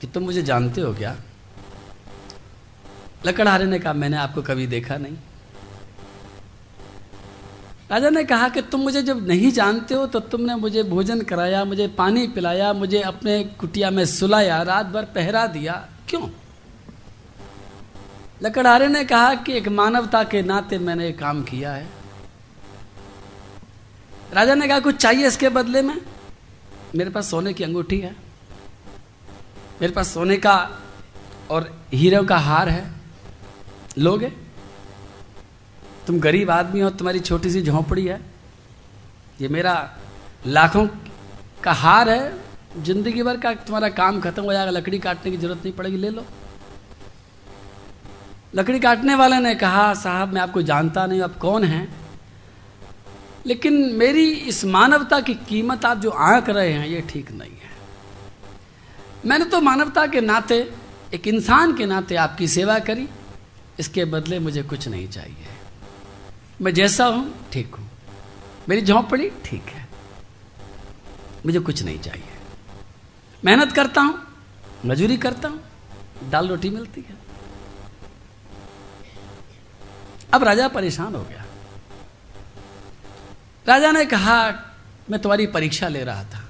कि 0.01 0.07
तुम 0.07 0.23
मुझे 0.23 0.41
जानते 0.43 0.81
हो 0.81 0.93
क्या? 0.93 1.15
लकड़हारे 3.25 3.65
ने 3.65 3.79
कहा, 3.79 3.93
मैंने 3.93 4.17
आपको 4.17 4.41
कभी 4.41 4.67
देखा 4.67 4.97
नहीं। 4.97 5.17
राजा 7.91 8.09
ने 8.09 8.23
कहा 8.23 8.49
कि 8.49 8.61
तुम 8.61 8.81
मुझे 8.81 9.01
जब 9.01 9.27
नहीं 9.27 9.51
जानते 9.51 9.95
हो 9.95 10.07
तो 10.07 10.19
तुमने 10.19 10.55
मुझे 10.55 10.83
भोजन 10.83 11.21
कराया, 11.21 11.65
मुझे 11.65 11.87
पानी 11.87 12.27
पिलाया, 12.27 12.73
मुझे 12.73 13.01
अपने 13.01 13.43
कुटिया 13.43 13.89
में 13.89 14.05
सुलाया, 14.05 14.61
रात 14.61 14.85
भर 14.85 15.03
पहरा 15.03 15.47
दिया। 15.47 15.89
क्यों? 16.09 16.29
लकड़हारे 18.43 18.87
ने 18.87 19.03
कहा 19.03 19.35
कि 19.35 19.53
एक 19.53 19.67
मानवता 19.67 20.23
के 20.23 20.41
नाते 20.41 20.77
मैंने 20.77 21.11
काम 21.11 21.43
किया 21.43 21.73
है। 21.73 21.87
राजा 24.33 24.55
ने 24.55 24.67
कहा, 24.67 24.79
कुछ 24.79 24.95
चाहिए 24.95 25.27
इसके 25.27 25.49
बदले 25.49 25.81
में? 25.81 26.01
मेरे 26.95 27.09
पास 27.09 27.31
सोने 27.31 27.53
की 27.53 27.63
अंगूठी 27.63 27.99
है। 27.99 28.15
मेरे 29.81 29.93
पास 29.93 30.13
सोने 30.13 30.37
का 30.37 30.69
और 31.49 31.85
हीरो 31.93 32.23
का 32.23 32.37
हार 32.37 32.69
है। 32.69 32.91
लोगे? 33.97 34.46
तुम 36.07 36.19
गरीब 36.19 36.51
आदमी 36.51 36.79
हो, 36.79 36.89
तुम्हारी 36.89 37.19
छोटी 37.19 37.49
सी 37.49 37.61
झोंपड़ी 37.61 38.05
है। 38.05 38.21
ये 39.41 39.47
मेरा 39.47 39.97
लाखों 40.47 40.87
का 41.63 41.71
हार 41.71 42.09
है। 42.09 42.33
ज़िंदगी 42.83 43.23
भर 43.23 43.37
का 43.37 43.53
तुम्हारा 43.53 43.89
काम 43.89 44.21
खत्म 44.21 44.43
हो 44.43 44.53
जाएगा। 44.53 44.71
लकड़ी 44.71 44.99
काटने 44.99 45.31
की 45.31 45.37
ज़रूरत 45.37 45.57
नहीं 45.57 45.73
पड़ेगी, 45.73 45.97
ले 45.97 46.09
लो। 46.09 46.25
लकड़ी 48.55 48.79
काटने 48.79 49.15
वाले 49.15 49.39
ने 49.39 49.55
कहा, 49.55 49.93
साहब, 49.93 50.33
मैं 50.33 50.41
आपको 50.41 50.61
जानता 50.61 51.05
नहीं 51.05 51.21
आप 51.21 51.37
कौन 51.37 51.63
हैं? 51.63 51.95
लेकिन 53.45 53.73
मेरी 53.73 54.31
इस 54.31 54.65
मानवता 54.65 55.19
की 55.19 55.33
कीमत 55.33 55.85
आप 55.85 55.97
जो 55.97 56.09
आंक 56.09 56.49
रहे 56.49 56.71
हैं, 56.71 56.87
ये 56.87 57.01
ठीक 57.01 57.31
नहीं 57.31 57.51
है। 57.51 57.75
मैंने 59.25 59.45
तो 59.45 59.61
मानवता 59.61 60.07
के 60.07 60.21
नाते, 60.21 60.71
एक 61.13 61.27
इंसान 61.27 61.77
के 61.77 61.85
नाते 61.85 62.15
आपकी 62.15 62.47
सेवा 62.47 62.79
करी। 62.79 63.07
इसके 63.79 64.05
बदले 64.05 64.39
मुझे 64.39 64.63
कुछ 64.63 64.87
नहीं 64.87 65.07
चाहिए। 65.07 65.56
मैं 66.61 66.73
जैसा 66.73 67.05
हूँ, 67.05 67.49
ठीक 67.53 67.75
हूँ। 67.75 67.89
मेरी 68.69 68.81
झोंपड़ी 68.81 69.29
ठीक 69.29 69.65
है। 69.65 69.87
मुझे 71.45 71.59
कुछ 71.59 71.83
नहीं 71.83 71.99
चाहिए। 71.99 72.27
मेहनत 73.45 73.71
करता 73.71 74.01
हूँ, 74.01 74.27
मजूरी 74.85 75.17
करता 75.17 75.49
हूँ, 75.49 75.63
दाल 76.29 76.47
रोटी 76.47 76.69
मिलती 76.69 77.01
है। 77.01 77.15
अब 80.33 80.43
राजा 80.43 80.67
परेशान 80.67 81.15
हो 81.15 81.23
गया। 81.23 81.45
राजा 83.67 83.91
ने 83.91 84.05
कहा, 84.05 84.49
मैं 85.09 85.21
तुम्हारी 85.21 85.47
परीक्षा 85.47 85.87
ले 85.87 86.03
रहा 86.03 86.23
था। 86.23 86.49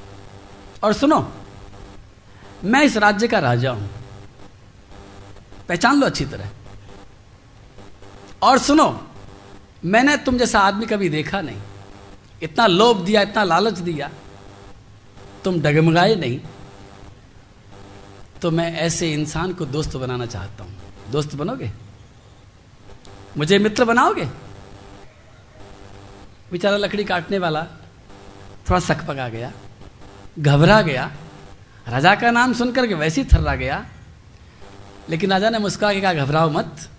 और 0.84 0.94
सुनो, 0.94 1.34
मैं 2.64 2.84
इस 2.84 2.98
राज्य 2.98 3.28
का 3.28 3.40
राजा 3.40 3.72
हूँ। 3.72 3.90
पहचान 5.70 6.00
लो 6.00 6.06
अच्छी 6.06 6.26
तरह। 6.26 6.50
और 8.42 8.58
सुनो 8.58 9.07
मैंने 9.88 10.16
तुम 10.18 10.38
जैसा 10.38 10.60
आदमी 10.60 10.86
कभी 10.86 11.10
देखा 11.10 11.42
नहीं। 11.42 11.62
इतना 12.42 12.68
लोभ 12.68 13.04
दिया, 13.06 13.22
इतना 13.22 13.44
लालच 13.44 13.78
दिया, 13.80 14.10
तुम 15.44 15.60
डगमगाए 15.62 16.16
नहीं। 16.16 16.40
तो 18.42 18.52
मैं 18.52 18.72
ऐसे 18.78 19.12
इंसान 19.14 19.54
को 19.54 19.66
दोस्त 19.68 19.96
बनाना 19.98 20.26
चाहता 20.26 20.64
हूँ। 20.64 21.12
दोस्त 21.12 21.36
बनोगे? 21.36 21.72
मुझे 23.38 23.58
मित्र 23.60 23.86
बनाओगे? 23.86 24.26
बेचारा 26.52 26.78
लकड़ी 26.78 27.04
काटने 27.04 27.38
वाला 27.40 27.64
थोड़ा 28.70 28.80
सक 28.80 29.06
पका 29.08 29.28
गया, 29.30 29.52
घबरा 30.40 30.82
गया, 30.82 31.12
राजा 31.88 32.14
का 32.16 32.32
नाम 32.32 32.54
सुनकर 32.54 32.88
के 32.88 32.94
वैसे 32.94 33.22
ही 33.22 33.28
थर्रा 33.28 33.56
गया। 33.56 33.86
लेकिन 35.10 35.32
राजा 35.32 35.50
ने 35.50 35.60
मुस्कुरा 35.60 35.94
के 35.94 36.02
कहा, 36.02 36.14
घबराओ 36.16 36.50
मत, 36.50 36.90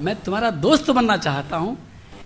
मैं 0.00 0.14
तुम्हारा 0.16 0.50
दोस्त 0.50 0.90
बनना 0.90 1.16
चाहता 1.16 1.56
हूँ। 1.56 1.76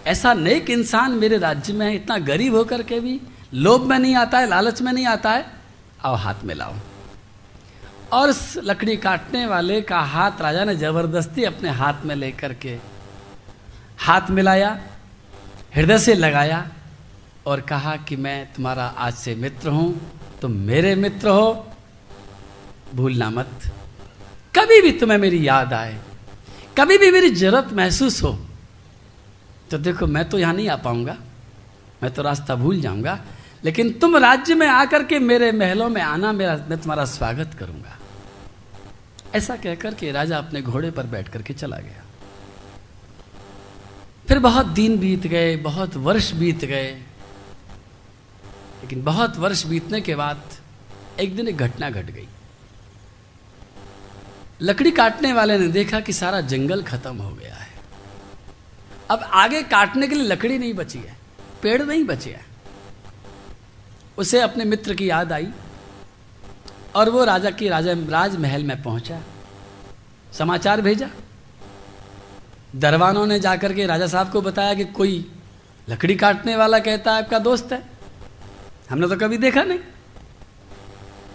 ऐसा 0.06 0.32
नेक 0.34 0.70
इंसान 0.70 1.12
मेरे 1.12 1.38
राज्य 1.38 1.72
में 1.72 1.86
है, 1.86 1.94
इतना 1.94 2.16
गरीब 2.18 2.54
होकर 2.54 2.82
के 2.82 3.00
भी 3.00 3.20
लोभ 3.54 3.82
में 3.82 3.98
नहीं 3.98 4.14
आता 4.16 4.38
है, 4.38 4.48
लालच 4.48 4.80
में 4.82 4.92
नहीं 4.92 5.06
आता 5.06 5.30
है, 5.30 5.46
आओ 6.04 6.14
हाथ 6.16 6.44
में 6.44 6.54
लाओ। 6.54 6.74
और 8.12 8.30
उस 8.30 8.58
लकड़ी 8.64 8.96
काटने 8.96 9.46
वाले 9.46 9.80
का 9.82 10.00
हाथ 10.00 10.40
राजा 10.42 10.64
ने 10.64 10.74
ज़बरदस्ती 10.76 11.44
अपने 11.44 11.70
हाथ 11.70 12.04
में 12.04 12.14
लेकर 12.16 12.54
के 12.54 12.76
हाथ 13.98 14.30
मिलाया, 14.30 14.78
हृदय 15.74 15.98
से 15.98 16.14
लगाया 16.14 16.66
और 17.46 17.60
कहा 17.60 17.96
कि 17.98 18.16
मैं 18.16 18.52
तुम्हारा 18.52 18.84
आज 18.98 19.14
से 19.14 19.34
मित्र 19.34 19.68
हूँ, 19.68 19.88
तुम 20.42 20.52
मेरे 20.66 20.94
मित्र 20.96 21.28
हो, 21.28 21.66
भूलना 22.94 23.30
मत। 23.30 23.50
कभी 24.54 24.80
भी 24.82 24.92
तुम्हें 24.92 25.18
मेरी 25.18 25.46
याद 25.48 25.72
आए, 25.72 25.98
कभी 26.78 26.98
भी 26.98 27.10
मेरी 27.10 27.30
ज़रूरत 27.32 27.72
महसूस 27.72 28.22
हो 28.22 28.38
तो 29.70 29.78
देखो, 29.78 30.06
मैं 30.06 30.28
तो 30.28 30.38
यहाँ 30.38 30.54
नहीं 30.54 30.68
आ 30.68 30.76
पाऊँगा। 30.76 31.16
मैं 32.02 32.14
तो 32.14 32.22
रास्ता 32.22 32.54
भूल 32.54 32.80
जाऊँगा। 32.80 33.24
लेकिन 33.64 33.92
तुम 33.92 34.16
राज्य 34.16 34.54
में 34.54 34.66
आकर 34.66 35.04
के 35.04 35.18
मेरे 35.18 35.52
महलों 35.52 35.88
में 35.88 36.02
आना, 36.02 36.32
मेरा, 36.32 36.56
मैं 36.56 36.78
तुम्हारा 36.78 37.04
स्वागत 37.04 37.56
करूँगा। 37.58 37.98
ऐसा 39.34 39.56
कहकर 39.56 39.94
के 39.94 40.12
राजा 40.12 40.38
अपने 40.38 40.62
घोड़े 40.62 40.90
पर 40.90 41.06
बैठ 41.06 41.28
करके 41.28 41.54
चला 41.54 41.76
गया। 41.76 42.04
फिर 44.28 44.38
बहुत 44.38 44.66
दिन 44.66 44.98
बीत 44.98 45.26
गए, 45.26 45.56
बहुत 45.56 45.96
वर्ष 45.96 46.32
बीत 46.32 46.64
गए। 46.64 46.90
लेकिन 48.82 49.04
बहुत 49.04 49.36
वर्ष 49.36 49.66
बीतने 49.66 50.00
के 50.00 50.14
बाद 50.14 50.42
एक 51.20 51.36
दिन 51.36 51.48
एक 51.48 51.56
घटना 51.56 51.90
घट 51.90 52.04
गई। 52.04 52.28
लकड़ी 54.62 54.90
काटने 54.90 55.32
वाले 55.32 55.58
ने 55.58 55.68
देखा 55.68 56.00
कि 56.00 56.12
सारा 56.12 56.40
जंगल 56.40 56.82
खत्म 56.82 57.16
हो 57.16 57.30
गया। 57.30 57.59
अब 59.10 59.22
आगे 59.34 59.62
काटने 59.62 60.06
के 60.08 60.14
लिए 60.14 60.24
लकड़ी 60.24 60.58
नहीं 60.58 60.74
बची 60.74 60.98
है, 60.98 61.16
पेड़ 61.62 61.82
नहीं 61.82 62.04
बचे 62.04 62.30
हैं। 62.30 62.46
उसे 64.18 64.40
अपने 64.40 64.64
मित्र 64.64 64.94
की 64.94 65.08
याद 65.10 65.32
आई 65.32 65.48
और 66.94 67.10
वो 67.10 67.24
राजा 67.24 67.50
की 67.50 67.68
राजा 67.68 67.92
राजमहल 68.10 68.64
में 68.64 68.82
पहुँचा, 68.82 69.20
समाचार 70.32 70.80
भेजा। 70.80 71.08
दरवानों 72.76 73.26
ने 73.26 73.38
जाकर 73.40 73.72
के 73.74 73.86
राजा 73.86 74.06
साहब 74.06 74.30
को 74.32 74.40
बताया 74.42 74.74
कि 74.74 74.84
कोई 74.86 75.24
लकड़ी 75.88 76.14
काटने 76.16 76.56
वाला 76.56 76.78
कहता 76.78 77.12
है, 77.12 77.22
आपका 77.22 77.38
दोस्त 77.40 77.72
है। 77.72 77.82
हमने 78.90 79.08
तो 79.08 79.16
कभी 79.16 79.38
देखा 79.38 79.62
नहीं। 79.62 79.78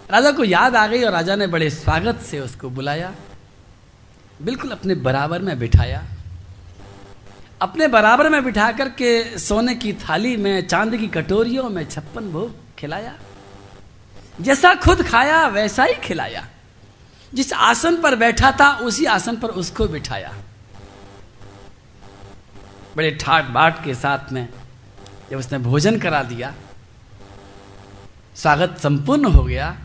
राजा 0.09 0.31
को 0.31 0.43
याद 0.43 0.75
आ 0.75 0.87
गई 0.87 1.03
और 1.03 1.11
राजा 1.11 1.35
ने 1.35 1.47
बड़े 1.47 1.69
स्वागत 1.71 2.21
से 2.21 2.39
उसको 2.39 2.69
बुलाया, 2.71 3.13
बिल्कुल 4.41 4.71
अपने 4.71 4.95
बराबर 4.95 5.41
में 5.41 5.57
बिठाया। 5.59 6.03
अपने 7.61 7.87
बराबर 7.87 8.29
में 8.29 8.43
बिठा 8.43 8.71
करके 8.71 9.39
सोने 9.39 9.75
की 9.75 9.93
थाली 9.93 10.37
में, 10.37 10.67
चाँद 10.67 10.97
की 10.97 11.07
कटोरियों 11.07 11.69
में 11.69 11.89
छप्पन 11.89 12.29
भोग 12.29 12.55
खिलाया। 12.79 13.13
जैसा 14.41 14.75
खुद 14.75 15.07
खाया, 15.07 15.47
वैसा 15.47 15.83
ही 15.83 15.93
खिलाया। 15.93 16.47
जिस 17.33 17.53
आसन 17.53 18.01
पर 18.01 18.15
बैठा 18.15 18.51
था, 18.51 18.77
उसी 18.77 19.05
आसन 19.05 19.35
पर 19.35 19.49
उसको 19.49 19.87
बिठाया। 19.87 20.33
बड़े 22.97 23.11
ठाट 23.11 23.45
बाट 23.45 23.83
के 23.83 23.95
साथ 23.95 24.31
में 24.31 24.49
जब 25.31 25.37
उसने 25.37 25.57
भोजन 25.57 25.99
करा 25.99 26.23
दिया, 26.23 26.53
स्वागत 28.35 28.77
संपूर्ण 28.83 29.25
हो 29.25 29.43
गया, 29.43 29.77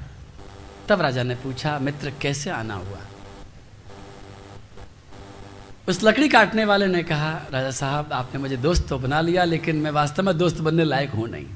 तब 0.89 1.01
राजा 1.01 1.23
ने 1.23 1.35
पूछा, 1.35 1.79
मित्र, 1.79 2.13
कैसे 2.21 2.51
आना 2.51 2.75
हुआ? 2.75 2.99
उस 5.91 6.03
लकड़ी 6.05 6.29
काटने 6.29 6.65
वाले 6.65 6.87
ने 6.87 7.03
कहा, 7.03 7.31
राजा 7.53 7.71
साहब, 7.71 8.13
आपने 8.13 8.41
मुझे 8.41 8.57
दोस्त 8.57 8.89
तो 8.89 8.99
बना 8.99 9.21
लिया, 9.21 9.45
लेकिन 9.45 9.77
मैं 9.77 9.91
वास्तव 9.91 10.23
में 10.23 10.37
दोस्त 10.39 10.61
बनने 10.61 10.85
लायक 10.85 11.11
हूँ 11.11 11.29
नहीं। 11.29 11.47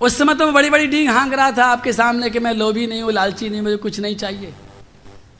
उस 0.00 0.16
समय 0.18 0.34
तो 0.34 0.44
मैं 0.44 0.54
बड़ी 0.54 0.70
बड़ी 0.70 0.86
डींग 0.86 1.08
हाँक 1.08 1.32
रहा 1.32 1.50
था 1.52 1.64
आपके 1.66 1.92
सामने 1.92 2.30
कि 2.30 2.38
मैं 2.38 2.54
लोभी 2.54 2.86
नहीं 2.86 3.02
हूँ, 3.02 3.12
लालची 3.12 3.48
नहीं 3.50 3.60
मुझे 3.60 3.76
कुछ 3.76 4.00
नहीं 4.00 4.16
चाहिए। 4.16 4.52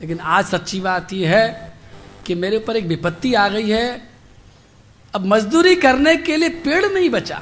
लेकिन 0.01 0.19
आज 0.19 0.45
सच्ची 0.45 0.79
बात 0.79 1.13
यह 1.13 1.35
है 1.35 1.73
कि 2.25 2.35
मेरे 2.35 2.57
ऊपर 2.57 2.75
एक 2.75 2.85
विपत्ति 2.85 3.33
आ 3.33 3.47
गई 3.49 3.69
है। 3.69 4.09
अब 5.13 5.25
मजदूरी 5.25 5.75
करने 5.75 6.15
के 6.17 6.37
लिए 6.37 6.49
पेड़ 6.49 6.85
नहीं 6.85 7.09
बचा। 7.09 7.41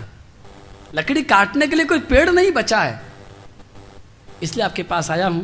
लकड़ी 0.95 1.23
काटने 1.23 1.67
के 1.67 1.75
लिए 1.75 1.85
कोई 1.85 1.99
पेड़ 2.09 2.29
नहीं 2.29 2.51
बचा 2.51 2.81
है। 2.81 3.01
इसलिए 4.43 4.65
आपके 4.65 4.83
पास 4.83 5.11
आया 5.11 5.27
हूँ 5.27 5.43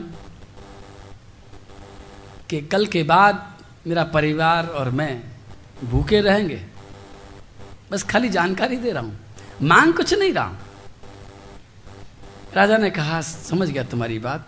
कि 2.50 2.62
कल 2.62 2.86
के 2.86 3.04
बाद 3.04 3.55
मेरा 3.88 4.04
परिवार 4.04 4.68
और 4.68 4.90
मैं 4.90 5.24
भूखे 5.84 6.22
रहेंगे। 6.22 6.66
बस 7.92 8.04
खाली 8.04 8.30
जानकारी 8.30 8.78
दे 8.78 8.92
रहा 8.92 9.04
हूँ। 9.04 9.20
मांग 9.62 9.94
कुछ 9.94 10.14
नहीं 10.14 10.34
रहा। 10.34 10.46
हूँ 10.46 10.58
राजा 12.54 12.78
ने 12.78 12.90
कहा, 12.90 13.22
समझ 13.22 13.70
गया 13.70 13.84
तुम्हारी 13.84 14.20
बात। 14.20 14.46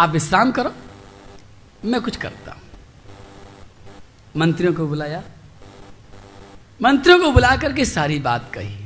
आप 0.00 0.10
विश्राम 0.10 0.52
करो। 0.52 0.74
मैं 1.84 2.00
कुछ 2.00 2.16
करता 2.16 2.52
हूँ। 2.52 2.62
मंत्रियों 4.36 4.74
को 4.74 4.86
बुलाया। 4.86 5.22
मंत्रियों 6.82 7.18
को 7.18 7.30
बुला 7.30 7.56
करके 7.56 7.84
सारी 7.84 8.18
बात 8.18 8.50
कही। 8.54 8.84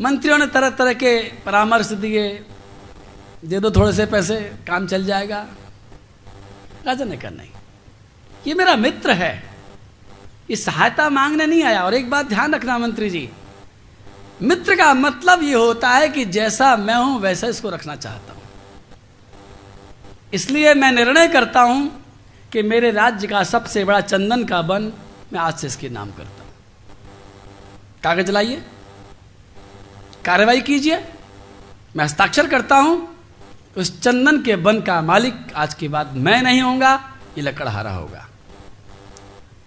मंत्रियों 0.00 0.38
ने 0.38 0.46
तरह 0.46 0.70
तरह 0.70 0.92
के 0.92 1.22
परामर्श 1.22 1.86
दिए। 1.86 2.46
दे 3.44 3.60
दो 3.60 3.70
थोड़े 3.70 3.92
से 3.92 4.06
पैसे, 4.06 4.52
काम 4.66 4.86
चल 4.86 5.04
जाएगा। 5.04 5.46
राजा 6.86 7.04
ने 7.04 7.16
कहा, 7.16 7.30
नहीं, 7.30 7.50
ये 8.46 8.54
मेरा 8.54 8.76
मित्र 8.76 9.10
है। 9.12 9.42
ये 10.50 10.56
सहायता 10.56 11.08
मांगने 11.10 11.46
नहीं 11.46 11.62
आया। 11.64 11.82
और 11.82 11.94
एक 11.94 12.10
बात 12.10 12.26
ध्यान 12.26 12.54
रखना 12.54 12.78
मंत्री 12.78 13.10
जी, 13.10 13.28
मित्र 14.42 14.76
का 14.76 14.92
मतलब 14.94 15.42
ये 15.42 15.54
होता 15.54 15.88
है 15.88 16.08
कि 16.08 16.24
जैसा 16.26 16.76
मैं 16.76 16.94
हूँ, 16.94 17.20
वैसा 17.20 17.46
इसको 17.46 17.70
रखना 17.70 17.96
चाहता 17.96 18.32
हूँ। 18.32 18.40
इसलिए 20.34 20.74
मैं 20.74 20.90
निर्णय 20.92 21.28
करता 21.28 21.60
हूँ 21.60 21.90
कि 22.52 22.62
मेरे 22.62 22.90
राज्य 22.90 23.26
का 23.26 23.42
सबसे 23.44 23.84
बड़ा 23.84 24.00
चंदन 24.00 24.44
का 24.44 24.60
वन 24.60 24.92
मैं 25.32 25.40
आज 25.40 25.54
से 25.54 25.66
इसके 25.66 25.88
नाम 25.88 26.10
करता 26.10 26.42
हूँ। 26.42 26.50
कागज़ 28.02 28.30
लाइए, 28.30 28.62
कार्रवाई 30.24 30.60
कीजिए, 30.60 30.96
मैं 31.96 32.04
हस्ताक्षर 32.04 32.46
करता 32.48 32.76
हूँ 32.76 33.11
उस 33.76 34.00
चंदन 34.00 34.42
के 34.42 34.54
वन 34.54 34.80
का 34.80 35.02
मालिक 35.02 35.34
आज 35.56 35.74
के 35.74 35.88
बाद 35.88 36.16
मैं 36.16 36.42
नहीं 36.42 36.62
होऊँगा, 36.62 36.94
ये 37.38 37.42
लकड़हारा 37.42 37.90
होगा। 37.90 38.28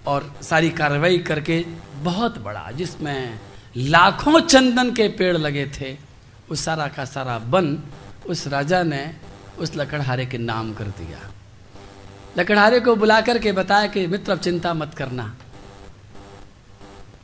और 0.08 0.36
सारी 0.42 0.70
कार्रवाई 0.70 1.18
करके 1.18 1.66
बहुत 1.96 2.38
बड़ा, 2.38 2.72
जिसमें 2.72 3.40
लाखों 3.78 4.40
चंदन 4.40 4.92
के 4.92 5.08
पेड़ 5.08 5.38
लगे 5.38 5.72
थे, 5.82 5.98
उस 6.50 6.66
सारा 6.66 6.88
का 6.88 7.06
सारा 7.06 7.38
वन 7.38 7.84
उस 8.26 8.48
राजा 8.48 8.84
ने 8.84 9.16
उस 9.60 9.76
लकड़हारे 9.76 10.26
के 10.26 10.38
नाम 10.38 10.74
कर 10.74 10.84
दिया। 10.84 11.32
लकड़हारे 12.38 12.80
को 12.80 12.96
बुला 12.96 13.22
करके 13.22 13.52
बताया 13.52 13.88
कि 13.88 14.08
मित्र, 14.08 14.32
अब 14.32 14.40
चिंता 14.40 14.74
मत 14.74 14.94
करना। 14.94 15.36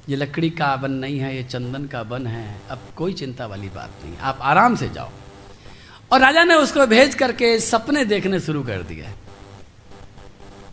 ये 0.09 0.15
लकड़ी 0.15 0.49
का 0.49 0.75
वन 0.75 0.91
नहीं 0.91 1.19
है, 1.19 1.35
ये 1.35 1.43
चंदन 1.43 1.85
का 1.85 2.01
वन 2.01 2.27
है, 2.27 2.61
अब 2.69 2.79
कोई 2.95 3.13
चिंता 3.13 3.45
वाली 3.45 3.69
बात 3.69 3.91
नहीं। 4.05 4.17
आप 4.17 4.39
आराम 4.41 4.75
से 4.75 4.89
जाओ। 4.89 5.09
और 6.11 6.19
राजा 6.19 6.43
ने 6.43 6.55
उसको 6.55 6.85
भेज 6.87 7.15
करके 7.15 7.57
सपने 7.59 8.03
देखने 8.05 8.39
शुरू 8.39 8.63
कर 8.63 8.81
दिए। 8.83 9.07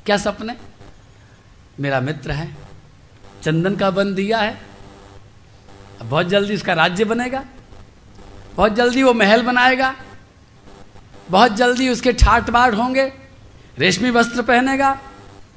क्या 0.07 0.17
सपने? 0.17 0.55
मेरा 1.81 2.01
मित्र 2.01 2.31
है, 2.31 2.49
चंदन 3.43 3.77
का 3.77 3.91
बन 3.91 4.15
दिया 4.15 4.39
है 4.39 4.57
बहुत 6.03 6.27
जल्दी 6.27 6.55
उसका 6.55 6.73
राज्य 6.73 7.05
बनेगा, 7.05 7.45
बहुत 8.57 8.75
जल्दी 8.75 9.03
वो 9.03 9.13
महल 9.15 9.43
बनाएगा, 9.43 9.95
बहुत 11.31 11.53
जल्दी 11.53 11.89
उसके 11.89 12.13
ठाट 12.15 12.51
बाट 12.51 12.75
होंगे, 12.75 13.13
रेशमी 13.79 14.11
वस्त्र 14.11 14.43
पहनेगा, 14.43 14.99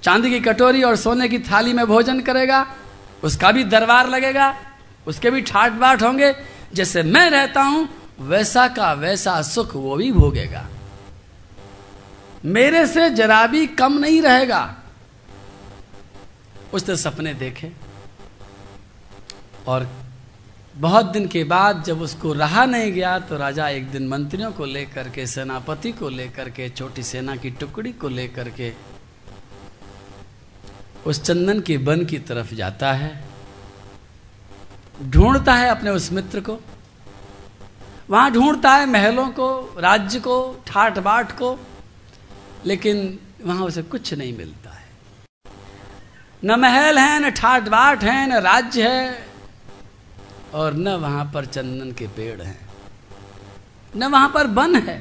चांदी 0.04 0.30
की 0.30 0.40
कटोरी 0.40 0.84
और 0.84 0.96
सोने 0.96 1.28
की 1.30 1.40
थाली 1.42 1.74
में 1.74 1.86
भोजन 1.86 2.22
करेगा, 2.22 2.66
उसका 3.24 3.52
भी 3.52 3.64
दरबार 3.64 4.10
लगेगा, 4.10 4.54
उसके 5.08 5.30
भी 5.32 5.42
ठाट 5.42 5.72
बाट 5.74 6.02
होंगे, 6.02 6.34
जैसे 6.74 7.04
मैं 7.04 7.30
रहता 7.30 7.62
हूँ 7.62 7.88
वैसा 8.22 8.68
का 8.68 8.92
वैसा 8.94 9.42
सुख 9.42 9.76
वो 9.76 9.96
भी 9.96 10.12
भोगेगा। 10.12 10.68
मेरे 12.46 12.86
से 12.88 13.10
जरा 13.10 13.46
भी 13.48 13.66
कम 13.68 13.98
नहीं 14.00 14.22
रहेगा। 14.22 14.76
उसने 16.74 16.96
सपने 16.96 17.34
देखे। 17.34 17.72
और 19.68 19.88
बहुत 20.76 21.06
दिन 21.06 21.28
के 21.28 21.44
बाद 21.44 21.84
जब 21.84 22.02
उसको 22.02 22.34
रहा 22.34 22.66
नहीं 22.66 22.92
गया 22.92 23.18
तो 23.20 23.38
राजा 23.38 23.68
एक 23.70 23.90
दिन 23.92 24.08
मंत्रियों 24.08 24.52
को 24.52 24.66
लेकर 24.66 25.10
के, 25.10 25.26
सेनापति 25.28 25.92
को 25.92 26.10
लेकर 26.10 26.50
के, 26.50 26.70
छोटी 26.70 27.04
सेना 27.04 27.36
की 27.36 27.50
टुकड़ी 27.52 27.92
को 27.94 28.10
लेकर 28.10 28.50
के, 28.50 28.74
उस 31.06 31.22
चंदन 31.24 31.60
के 31.60 31.78
वन 31.78 32.06
की 32.06 32.20
तरफ़ 32.20 32.54
जाता 32.54 32.94
है, 32.94 33.24
ढूंढता 35.04 35.54
है 35.54 35.70
अपने 35.70 35.90
उस 35.90 36.12
मित्र 36.12 36.40
को। 36.40 36.60
वहाँ 38.10 38.32
ढूंढता 38.32 38.72
है 38.72 38.86
महलों 38.86 39.28
को, 39.30 39.76
राज्य 39.78 40.20
को 40.20 40.64
ठाट 40.68 41.00
बाट 41.00 41.32
को, 41.32 41.58
लेकिन 42.66 43.20
वहाँ 43.44 43.66
उसे 43.66 43.82
कुछ 43.82 44.14
नहीं 44.14 44.38
मिलता 44.38 44.70
है। 44.70 44.90
न 46.46 46.60
महल 46.60 47.00
है, 47.00 47.20
न 47.20 47.30
ठाट 47.30 47.70
बाट 47.70 48.04
है, 48.04 48.28
न 48.30 48.42
राज्य 48.42 48.88
है, 48.90 49.28
और 50.54 50.74
न 50.74 50.96
वहाँ 50.96 51.32
पर 51.34 51.46
चंदन 51.46 51.92
के 51.92 52.08
पेड़ 52.08 52.42
हैं। 52.42 52.60
न 53.96 54.04
वहाँ 54.04 54.30
पर 54.30 54.48
वन 54.48 54.76
है, 54.76 55.00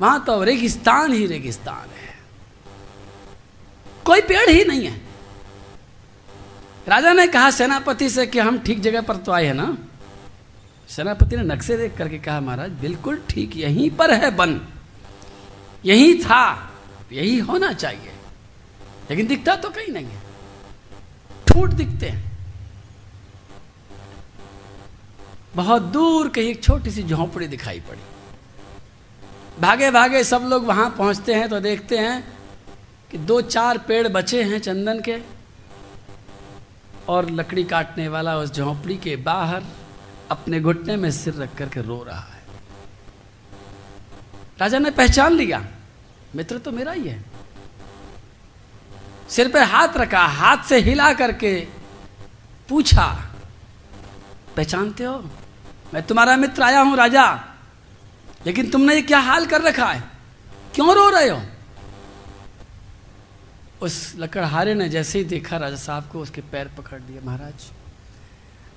वहाँ 0.00 0.24
तो 0.24 0.42
रेगिस्तान 0.44 1.12
ही 1.12 1.26
रेगिस्तान 1.26 1.90
है। 1.90 2.14
कोई 4.04 4.20
पेड़ 4.20 4.48
ही 4.50 4.64
नहीं 4.64 4.86
है। 4.86 5.00
राजा 6.88 7.12
ने 7.12 7.26
कहा 7.26 7.50
सेनापति 7.50 8.08
से 8.10 8.26
कि 8.26 8.38
हम 8.38 8.58
ठीक 8.58 8.80
जगह 8.80 9.00
पर 9.00 9.16
तो 9.16 9.32
आए 9.32 9.44
हैं 9.44 9.54
ना? 9.54 9.76
सेनापति 10.88 11.36
ने 11.36 11.42
नक्शे 11.42 11.76
देख 11.76 11.96
करके 11.96 12.18
कहा, 12.18 12.40
महाराज, 12.40 12.70
बिल्कुल 12.70 13.22
ठीक, 13.30 13.56
यहीं 13.56 13.90
पर 13.90 14.14
है 14.14 14.30
बन। 14.30 14.60
यही 15.84 16.18
था, 16.18 16.70
यही 17.12 17.38
होना 17.38 17.72
चाहिए। 17.72 18.12
लेकिन 19.10 19.26
दिखता 19.26 19.56
तो 19.56 19.68
कहीं 19.70 19.92
नहीं 19.92 20.06
है। 20.06 20.22
ठूट 21.48 21.70
दिखते 21.70 22.08
हैं। 22.08 22.38
बहुत 25.54 25.82
दूर 25.82 26.28
कहीं 26.28 26.48
एक 26.48 26.62
छोटी 26.62 26.90
सी 26.90 27.02
झोंपड़ी 27.02 27.46
दिखाई 27.46 27.80
पड़ी। 27.80 28.00
भागे 29.60 29.90
भागे 29.90 30.24
सब 30.24 30.42
लोग 30.42 30.64
वहाँ 30.64 30.94
पहुँचते 30.98 31.34
हैं 31.34 31.48
तो 31.48 31.60
देखते 31.60 31.98
हैं 31.98 32.38
कि 33.10 33.18
दो 33.18 33.40
चार 33.40 33.78
पेड़ 33.78 34.08
बचे 34.08 34.42
हैं 34.42 34.58
चंदन 34.58 35.00
के 35.00 35.18
और 37.08 37.30
लकड़ी 37.30 37.64
काटने 37.64 38.08
वाला 38.08 38.38
उस 38.38 38.52
झोंपड़ी 38.52 38.96
के 38.96 39.16
बाहर 39.16 39.62
अपने 40.30 40.60
घुटने 40.60 40.96
में 40.96 41.10
सिर 41.10 41.34
रख 41.34 41.54
करके 41.56 41.82
रो 41.82 42.02
रहा 42.02 42.20
है। 42.20 42.44
राजा 44.60 44.78
ने 44.78 44.90
पहचान 44.90 45.32
लिया, 45.32 45.64
मित्र 46.34 46.58
तो 46.58 46.70
मेरा 46.72 46.92
ही 46.92 47.08
है। 47.08 47.24
सिर 49.28 49.48
पे 49.48 49.60
हाथ 49.64 49.96
रखा, 49.96 50.20
हाथ 50.20 50.64
से 50.64 50.78
हिला 50.80 51.12
करके 51.12 51.58
पूछा, 52.68 53.06
पहचानते 54.56 55.04
हो? 55.04 55.18
मैं 55.94 56.02
तुम्हारा 56.02 56.36
मित्र 56.36 56.62
आया 56.62 56.80
हूँ 56.80 56.96
राजा, 56.96 57.26
लेकिन 58.46 58.70
तुमने 58.70 58.94
ये 58.94 59.02
क्या 59.02 59.18
हाल 59.20 59.46
कर 59.46 59.62
रखा 59.62 59.86
है? 59.86 60.02
क्यों 60.74 60.94
रो 60.94 61.08
रहे 61.10 61.28
हो? 61.28 61.40
उस 63.82 64.14
लकड़हारे 64.16 64.74
ने 64.74 64.88
जैसे 64.88 65.18
ही 65.18 65.24
देखा, 65.24 65.56
राजा 65.56 65.76
साहब 65.76 66.08
को 66.08 66.20
उसके 66.20 66.40
पैर 66.42 66.70
पकड़ 66.78 67.00
दिए, 67.00 67.20
महाराज 67.20 67.70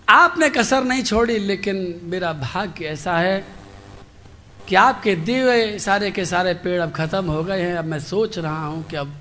आपने 0.09 0.49
कसर 0.49 0.83
नहीं 0.83 1.03
छोड़ी, 1.03 1.37
लेकिन 1.39 1.99
मेरा 2.03 2.31
भाग्य 2.33 2.85
ऐसा 2.87 3.17
है 3.17 3.45
कि 4.67 4.75
आपके 4.75 5.15
दिए 5.17 5.77
सारे 5.79 6.11
के 6.11 6.25
सारे 6.25 6.53
पेड़ 6.63 6.79
अब 6.81 6.91
खत्म 6.91 7.25
हो 7.25 7.43
गए 7.43 7.61
हैं। 7.61 7.75
अब 7.77 7.85
मैं 7.85 7.99
सोच 7.99 8.37
रहा 8.39 8.65
हूँ 8.65 8.83
कि 8.83 8.95
अब 8.95 9.13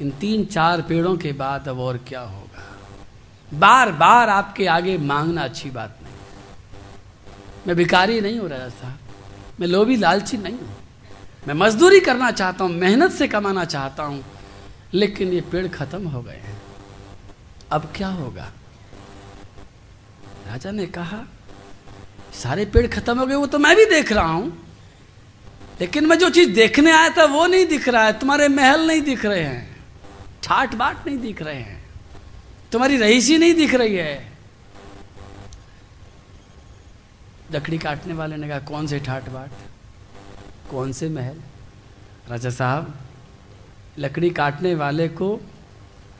इन 0.00 0.10
तीन 0.20 0.44
चार 0.46 0.82
पेड़ों 0.82 1.16
के 1.16 1.32
बाद 1.32 1.68
अब 1.68 1.78
और 1.80 1.98
क्या 2.08 2.20
होगा। 2.20 3.58
बार 3.58 3.92
बार 3.92 4.28
आपके 4.30 4.66
आगे 4.68 4.96
मांगना 4.98 5.42
अच्छी 5.42 5.70
बात 5.70 5.98
नहीं। 6.02 6.14
मैं 7.66 7.76
भिकारी 7.76 8.20
नहीं 8.20 8.38
हूँ 8.38 8.48
राजा 8.48 8.68
साहब 8.70 9.60
मैं 9.60 9.66
लोभी 9.68 9.96
लालची 9.96 10.36
नहीं 10.38 10.54
हूँ। 10.54 10.76
मैं 11.46 11.54
मजदूरी 11.56 12.00
करना 12.00 12.30
चाहता 12.30 12.64
हूँ, 12.64 12.72
मेहनत 12.72 13.12
से 13.12 13.28
कमाना 13.28 13.64
चाहता 13.66 14.02
हूँ, 14.02 14.24
लेकिन 14.94 15.32
ये 15.32 15.40
पेड़ 15.40 15.66
खत्म 15.68 16.08
हो 16.08 16.22
गए 16.22 16.40
हैं। 16.42 16.60
अब 17.72 17.92
क्या 17.96 18.08
होगा? 18.10 18.50
राजा 20.52 20.70
ने 20.70 20.86
कहा, 20.86 21.24
सारे 22.34 22.64
पेड़ 22.64 22.86
खत्म 22.86 23.18
हो 23.18 23.26
गए, 23.26 23.34
वो 23.34 23.46
तो 23.46 23.58
मैं 23.58 23.76
भी 23.76 23.84
देख 23.84 24.12
रहा 24.12 24.24
हूँ। 24.24 24.66
लेकिन 25.80 26.06
मैं 26.06 26.18
जो 26.18 26.30
चीज़ 26.30 26.50
देखने 26.50 26.92
आया 26.92 27.08
था, 27.08 27.24
वो 27.24 27.46
नहीं 27.46 27.66
दिख 27.66 27.88
रहा 27.88 28.04
है। 28.04 28.18
तुम्हारे 28.18 28.48
महल 28.48 28.86
नहीं 28.86 29.02
दिख 29.02 29.24
रहे 29.24 29.40
हैं। 29.40 29.84
ठाट 30.42 30.74
बाट 30.74 31.06
नहीं 31.06 31.18
दिख 31.18 31.42
रहे 31.42 31.54
हैं। 31.54 31.90
तुम्हारी 32.72 32.96
रईसी 32.96 33.38
नहीं 33.38 33.54
दिख 33.54 33.74
रही 33.74 33.94
है। 33.94 34.32
लकड़ी 37.52 37.78
काटने 37.78 38.14
वाले 38.14 38.36
ने 38.36 38.48
कहा, 38.48 38.58
कौन 38.58 38.86
से 38.86 39.00
ठाट 39.00 39.28
बाट? 39.28 39.50
कौन 40.70 40.92
से 40.92 41.08
महल? 41.08 41.36
राजा 42.28 42.50
साहब, 42.50 42.94
लकड़ी 43.98 44.30
काटने 44.30 44.74
वाले 44.74 45.08
को 45.08 45.40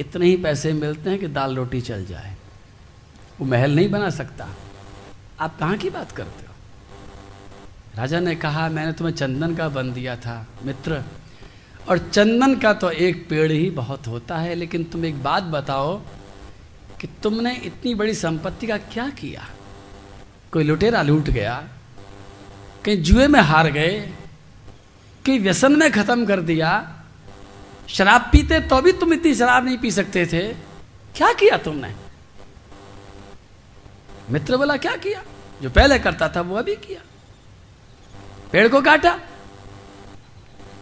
इतने 0.01 0.27
ही 0.27 0.37
पैसे 0.37 0.73
मिलते 0.73 1.11
हैं 1.11 1.19
कि 1.19 1.27
दाल 1.27 1.57
रोटी 1.57 1.81
चल 1.81 2.07
जाए। 2.07 2.32
वो 3.41 3.47
महल 3.47 3.71
नहीं 3.71 3.91
बना 3.91 4.11
सकता। 4.11 4.49
आप 5.41 5.59
कहाँ 5.59 5.77
की 5.77 5.91
बात 5.91 6.13
करते 6.13 6.47
हो? 6.47 6.55
राजा 7.97 8.21
ने 8.21 8.35
कहा, 8.35 8.69
मैंने 8.69 8.93
तुम्हें 8.93 9.15
चंदन 9.15 9.55
का 9.55 9.69
बन 9.69 9.93
दिया 9.93 10.17
था, 10.17 10.47
मित्र। 10.65 11.03
और 11.89 11.99
चंदन 11.99 12.55
का 12.55 12.73
तो 12.73 12.91
एक 12.91 13.29
पेड़ 13.29 13.53
ही 13.53 13.71
बहुत 13.71 14.07
होता 14.07 14.39
है, 14.39 14.55
लेकिन 14.55 14.85
तुम 14.85 15.05
एक 15.05 15.23
बात 15.23 15.43
बताओ 15.43 15.97
कि 17.01 17.09
तुमने 17.23 17.55
इतनी 17.57 17.95
बड़ी 17.95 18.15
संपत्ति 18.15 18.67
का 18.67 18.77
क्या 18.77 19.09
किया? 19.11 19.49
कोई 20.53 20.65
लुटेरा 20.65 21.03
लूट 21.03 21.31
गया? 21.31 21.69
कहीं 22.85 23.03
जुए 23.03 23.27
में 23.27 23.41
हार 23.41 23.71
गए? 23.71 24.13
कहीं 25.27 25.41
व्यसन 25.41 25.77
में 25.77 25.93
खत्म 25.93 26.27
कर 26.27 26.41
दिया? 26.41 26.99
शराब 27.89 28.21
पीते 28.21 28.61
तो 28.61 28.83
भी 28.83 28.93
तुम 28.93 29.13
इतनी 29.13 29.35
शराब 29.35 29.65
नहीं 29.65 29.79
पी 29.79 29.91
सकते 29.91 30.27
थे। 30.27 30.49
क्या 31.17 31.33
किया 31.33 31.57
तुमने? 31.57 32.02
मित्र 34.33 34.57
बोला 34.57 34.77
क्या 34.77 34.97
किया? 34.97 35.23
जो 35.63 35.71
पहले 35.71 35.99
करता 35.99 36.29
था, 36.29 36.41
वो 36.41 36.57
अभी 36.57 36.75
किया। 36.79 37.01
पेड़ 38.53 38.69
को 38.69 38.81
काटा, 38.83 39.19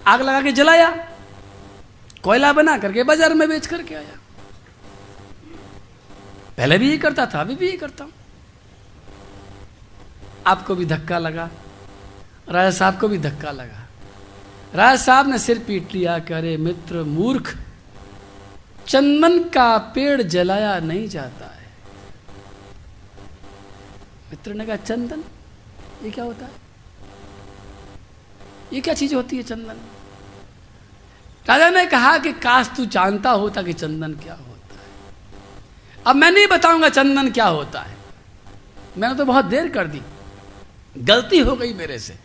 आग 0.07 0.23
लगा 0.23 0.43
के 0.43 0.53
जलाया, 0.53 0.89
कोयला 2.23 2.53
बना 2.53 2.77
करके 2.79 3.03
बाज़ार 3.03 3.35
में 3.35 3.49
बेच 3.49 3.67
करके 3.67 3.95
आया। 3.95 4.17
पहले 6.57 6.79
भी 6.79 6.89
यही 6.89 6.99
करता 6.99 7.27
था, 7.27 7.41
अभी 7.41 7.55
भी 7.55 7.67
यही 7.67 7.77
करता 7.77 8.05
हूँ। 8.05 8.13
आपको 10.47 10.75
भी 10.75 10.85
धक्का 10.87 11.19
लगा, 11.19 11.49
राजा 12.49 12.71
साहब 12.71 12.99
को 13.01 13.09
भी 13.09 13.19
धक्का 13.19 13.51
लगा। 13.51 13.87
राजा 14.75 14.97
साहब 14.97 15.29
ने 15.29 15.39
सिर 15.39 15.59
पीट 15.59 15.95
लिया 15.95 16.19
कि 16.19 16.35
अरे 16.35 16.57
मित्र 16.57 17.03
मूर्ख, 17.05 17.57
चंदन 18.89 19.39
का 19.49 19.77
पेड़ 19.95 20.23
जलाया 20.23 20.79
नहीं 20.81 21.09
जाता 21.09 21.47
है। 21.47 21.60
मित्र 24.31 24.55
ने 24.55 24.67
कहा 24.67 24.77
चंदन? 24.77 25.25
ये 26.05 26.11
क्या 26.11 26.25
होता 26.25 26.45
है? 26.45 26.53
ये 28.73 28.81
क्या 28.81 28.95
चीज़ 28.95 29.15
होती 29.15 29.37
है 29.37 29.43
चंदन? 29.43 29.77
राजा 31.49 31.71
ने 31.71 31.87
कहा 31.87 32.19
कि 32.19 32.33
काश 32.33 32.71
तू 32.77 32.87
जानता 32.87 33.31
होता 33.31 33.63
कि 33.63 33.73
चंदन 33.73 34.13
क्या 34.13 34.35
होता 34.35 34.75
है। 34.75 35.15
अब 36.07 36.17
मैं 36.17 36.31
नहीं 36.31 36.47
बताऊँगा 36.47 36.89
चंदन 36.89 37.31
क्या 37.31 37.47
होता 37.47 37.81
है। 37.81 37.97
मैंने 38.99 39.15
तो 39.15 39.25
बहुत 39.25 39.45
देर 39.45 39.69
कर 39.69 39.87
दी। 39.87 40.03
गलती 40.99 41.39
हो 41.39 41.57
गई 41.57 41.75
मेरे 41.75 41.99
से। 41.99 42.19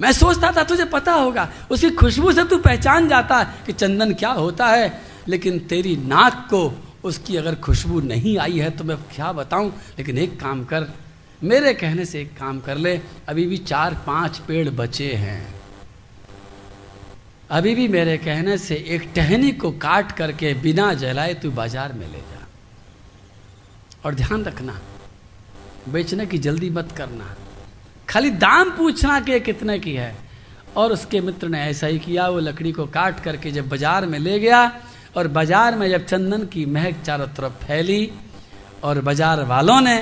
मैं 0.00 0.12
सोचता 0.12 0.52
था, 0.52 0.62
तुझे 0.62 0.84
पता 0.84 1.12
होगा, 1.12 1.52
उसकी 1.70 1.90
खुशबू 1.90 2.32
से 2.32 2.44
तू 2.44 2.58
पहचान 2.58 3.08
जाता 3.08 3.38
है 3.38 3.54
कि 3.66 3.72
चंदन 3.72 4.14
क्या 4.14 4.30
होता 4.30 4.66
है। 4.66 5.02
लेकिन 5.28 5.58
तेरी 5.58 5.96
नाक 5.96 6.46
को 6.50 6.84
उसकी 7.04 7.36
अगर 7.36 7.54
खुशबू 7.54 8.00
नहीं 8.00 8.38
आई 8.38 8.58
है 8.58 8.70
तो 8.70 8.84
मैं 8.84 8.96
क्या 8.96 9.32
बताऊँ? 9.32 9.80
लेकिन 9.98 10.18
एक 10.18 10.40
काम 10.40 10.64
कर 10.64 10.80
मेरे 11.44 11.72
कहने 11.74 12.04
से 12.04 12.20
एक 12.20 12.36
काम 12.38 12.60
कर 12.60 12.76
ले, 12.76 13.00
अभी 13.28 13.46
भी 13.46 13.56
चार 13.58 13.94
पाँच 14.06 14.38
पेड़ 14.38 14.68
बचे 14.70 15.12
हैं। 15.14 15.54
अभी 17.50 17.74
भी 17.74 17.86
मेरे 17.88 18.16
कहने 18.18 18.56
से 18.58 18.74
एक 18.74 19.02
टहनी 19.14 19.52
को 19.52 19.70
काट 19.72 20.12
करके 20.12 20.52
बिना 20.54 20.92
जलाए 20.94 21.34
तू 21.34 21.50
बाज़ार 21.50 21.92
में 21.92 22.06
ले 22.06 22.18
जा। 22.18 22.46
और 24.04 24.14
ध्यान 24.14 24.44
रखना, 24.44 24.80
बेचने 25.88 26.26
की 26.26 26.38
जल्दी 26.38 26.70
मत 26.70 26.92
करना। 26.92 27.34
खाली 28.08 28.30
दाम 28.30 28.70
पूछना 28.70 29.20
कि 29.20 29.40
कितने 29.40 29.78
की 29.78 29.94
है। 29.94 30.14
और 30.76 30.92
उसके 30.92 31.20
मित्र 31.20 31.48
ने 31.48 31.60
ऐसा 31.60 31.86
ही 31.86 31.98
किया, 31.98 32.28
वो 32.28 32.38
लकड़ी 32.40 32.72
को 32.72 32.86
काट 32.86 33.20
करके 33.20 33.50
जब 33.50 33.68
बाज़ार 33.68 34.06
में 34.06 34.18
ले 34.18 34.38
गया, 34.38 34.60
और 35.16 35.28
बाज़ार 35.28 35.74
में 35.74 35.88
जब 35.90 36.04
चंदन 36.06 36.44
की 36.46 36.66
महक 36.66 37.02
चारों 37.04 37.26
तरफ़ 37.28 37.64
फैली, 37.64 38.10
और 38.84 39.00
बाज़ार 39.00 39.44
वालों 39.44 39.80
ने 39.80 39.96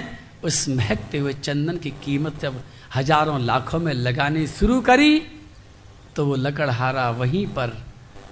उस 0.44 0.68
महकते 0.68 1.18
हुए 1.18 1.32
चंदन 1.32 1.76
की 1.76 1.90
कीमत 2.04 2.40
जब 2.40 2.62
हज़ारों 2.94 3.40
लाखों 3.40 3.78
में 3.78 3.92
लगानी 3.92 4.46
शुरू 4.46 4.80
करी 4.80 5.18
तो 6.16 6.26
वो 6.26 6.34
लकड़हारा 6.36 7.10
वहीं 7.10 7.46
पर, 7.46 7.72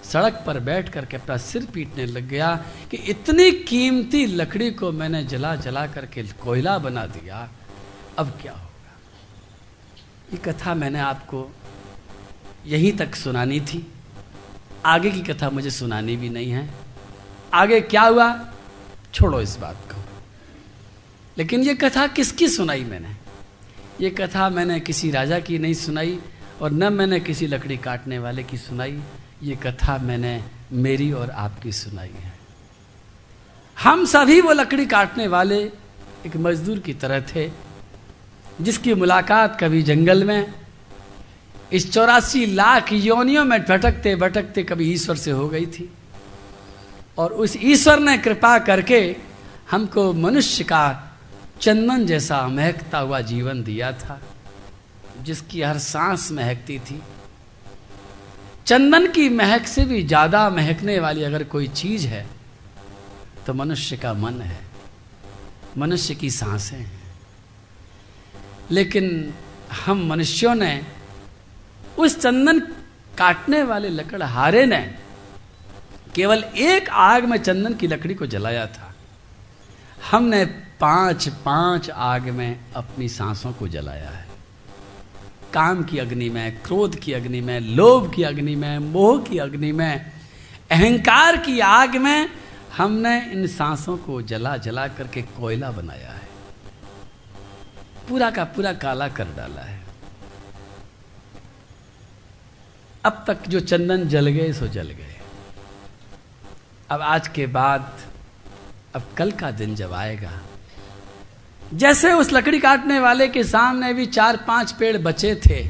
सड़क 0.04 0.42
पर 0.46 0.58
बैठ 0.60 0.88
करके 0.88 1.16
अपना 1.16 1.36
सिर 1.36 1.64
पीटने 1.66 2.06
लग 2.06 2.28
गया 2.28 2.54
कि 2.90 2.96
इतनी 2.96 3.50
कीमती 3.62 4.24
लकड़ी 4.26 4.70
को 4.70 4.92
मैंने 4.92 5.24
जला 5.24 5.54
जला 5.56 5.86
करके 5.86 6.22
कोयला 6.22 6.78
बना 6.78 7.06
दिया। 7.06 7.48
अब 8.18 8.30
क्या 8.42 8.52
होगा? 8.52 8.94
ये 10.32 10.38
कथा 10.38 10.74
मैंने 10.74 11.00
आपको 11.00 11.50
यहीं 12.66 12.92
तक 12.92 13.14
सुनानी 13.14 13.60
थी। 13.60 13.86
आगे 14.86 15.10
की 15.10 15.20
कथा 15.22 15.50
मुझे 15.50 15.70
सुनानी 15.70 16.16
भी 16.16 16.28
नहीं 16.28 16.50
है। 16.50 16.68
आगे 17.54 17.80
क्या 17.80 18.02
हुआ? 18.02 18.28
छोड़ो 19.14 19.40
इस 19.40 19.56
बात 19.56 19.76
को। 19.90 19.91
लेकिन 21.38 21.62
ये 21.62 21.74
कथा 21.74 22.06
किसकी 22.06 22.48
सुनाई 22.48 22.84
मैंने? 22.84 23.08
ये 24.00 24.10
कथा 24.10 24.50
मैंने 24.50 24.80
किसी 24.80 25.10
राजा 25.10 25.38
की 25.38 25.58
नहीं 25.58 25.74
सुनाई 25.74 26.18
और 26.60 26.70
न 26.70 26.92
मैंने 26.92 27.20
किसी 27.20 27.46
लकड़ी 27.46 27.76
काटने 27.76 28.18
वाले 28.18 28.42
की 28.42 28.56
सुनाई। 28.56 29.02
ये 29.42 29.56
कथा 29.56 29.98
मैंने 29.98 30.44
मेरी 30.72 31.12
और 31.12 31.30
आपकी 31.30 31.72
सुनाई 31.72 32.08
है। 32.08 32.32
हम 33.82 34.04
सभी 34.04 34.40
वो 34.40 34.52
लकड़ी 34.52 34.86
काटने 34.86 35.26
वाले 35.26 35.58
एक 36.26 36.36
मजदूर 36.36 36.78
की 36.78 36.94
तरह 36.94 37.20
थे, 37.20 37.50
जिसकी 38.60 38.94
मुलाकात 38.94 39.60
कभी 39.60 39.82
जंगल 39.82 40.24
में, 40.24 40.54
इस 41.72 41.92
चौरासी 41.92 42.46
लाख 42.46 42.92
योनियों 42.92 43.44
में 43.44 43.62
भटकते 43.62 44.16
भटकते 44.16 44.62
कभी 44.62 44.92
ईश्वर 44.92 45.16
से 45.16 45.30
हो 45.30 45.48
गई 45.48 45.66
थी। 45.66 45.92
और 47.18 47.32
उस 47.32 47.56
ईश्वर 47.56 47.98
ने 47.98 48.18
कृपा 48.18 48.58
करके 48.58 49.16
हमको 49.70 50.12
मनुष्य 50.12 50.64
का 50.64 51.08
चंदन 51.62 52.04
जैसा 52.06 52.46
महकता 52.48 52.98
हुआ 52.98 53.20
जीवन 53.22 53.62
दिया 53.62 53.90
था, 53.94 54.20
जिसकी 55.22 55.62
हर 55.62 55.78
सांस 55.80 56.30
महकती 56.32 56.78
थी। 56.80 57.00
चंदन 58.66 59.06
की 59.06 59.28
महक 59.30 59.66
से 59.66 59.84
भी 59.84 60.02
ज़्यादा 60.04 60.48
महकने 60.50 60.98
वाली 61.00 61.22
अगर 61.24 61.44
कोई 61.44 61.68
चीज़ 61.70 62.06
है 62.06 62.26
तो 63.46 63.54
मनुष्य 63.54 63.96
का 63.96 64.12
मन 64.14 64.40
है, 64.40 64.58
मनुष्य 65.78 66.14
की 66.14 66.30
साँसें 66.30 66.76
हैं। 66.76 67.00
लेकिन 68.70 69.32
हम 69.76 70.04
मनुष्यों 70.06 70.54
ने 70.54 70.72
उस 71.98 72.18
चंदन 72.20 72.60
काटने 73.18 73.62
वाले 73.62 73.88
लकड़हारे 73.90 74.64
ने 74.66 74.80
केवल 76.14 76.44
एक 76.44 76.88
आग 76.90 77.24
में 77.24 77.36
चंदन 77.38 77.74
की 77.74 77.86
लकड़ी 77.86 78.14
को 78.14 78.26
जलाया 78.26 78.66
था। 78.66 78.94
हमने 80.10 80.44
पाँच 80.82 81.28
पाँच 81.28 81.90
आग 81.90 82.22
में 82.22 82.60
अपनी 82.76 83.08
सांसों 83.08 83.52
को 83.52 83.68
जलाया 83.68 84.10
है। 84.10 84.26
काम 85.52 85.82
की 85.82 85.98
अग्नि 85.98 86.28
में, 86.28 86.62
क्रोध 86.62 86.96
की 86.96 87.12
अग्नि 87.12 87.40
में, 87.40 87.60
लोभ 87.60 88.14
की 88.14 88.22
अग्नि 88.22 88.56
में, 88.56 88.78
मोह 88.78 89.22
की 89.22 89.38
अग्नि 89.38 89.72
में, 89.72 90.12
अहंकार 90.70 91.36
की 91.36 91.60
आग 91.60 91.96
में 91.96 92.28
हमने 92.76 93.30
इन 93.30 93.46
सांसों 93.46 93.96
को 93.96 94.22
जला 94.22 94.56
जला 94.56 94.88
करके 94.88 95.22
कोयला 95.22 95.70
बनाया 95.70 96.10
है। 96.10 96.28
पूरा 98.08 98.30
का 98.30 98.44
पूरा 98.44 98.72
काला 98.72 99.08
कर 99.08 99.24
डाला 99.24 99.62
है। 99.62 99.80
अब 103.04 103.24
तक 103.26 103.48
जो 103.48 103.60
चंदन 103.60 104.08
जल 104.08 104.26
गए, 104.26 104.52
सो 104.52 104.68
जल 104.68 104.90
गए। 104.90 105.20
अब 106.90 107.00
आज 107.00 107.28
के 107.28 107.46
बाद, 107.46 108.00
अब 108.94 109.02
कल 109.16 109.30
का 109.30 109.50
दिन 109.50 109.74
जब 109.74 109.92
आएगा 109.92 110.40
जैसे 111.72 112.12
उस 112.12 112.32
लकड़ी 112.32 112.58
काटने 112.60 112.98
वाले 113.00 113.28
के 113.28 113.44
सामने 113.44 113.92
भी 113.94 114.06
चार 114.08 114.36
पाँच 114.46 114.72
पेड़ 114.72 114.96
बचे 114.98 115.34
थे। 115.46 115.68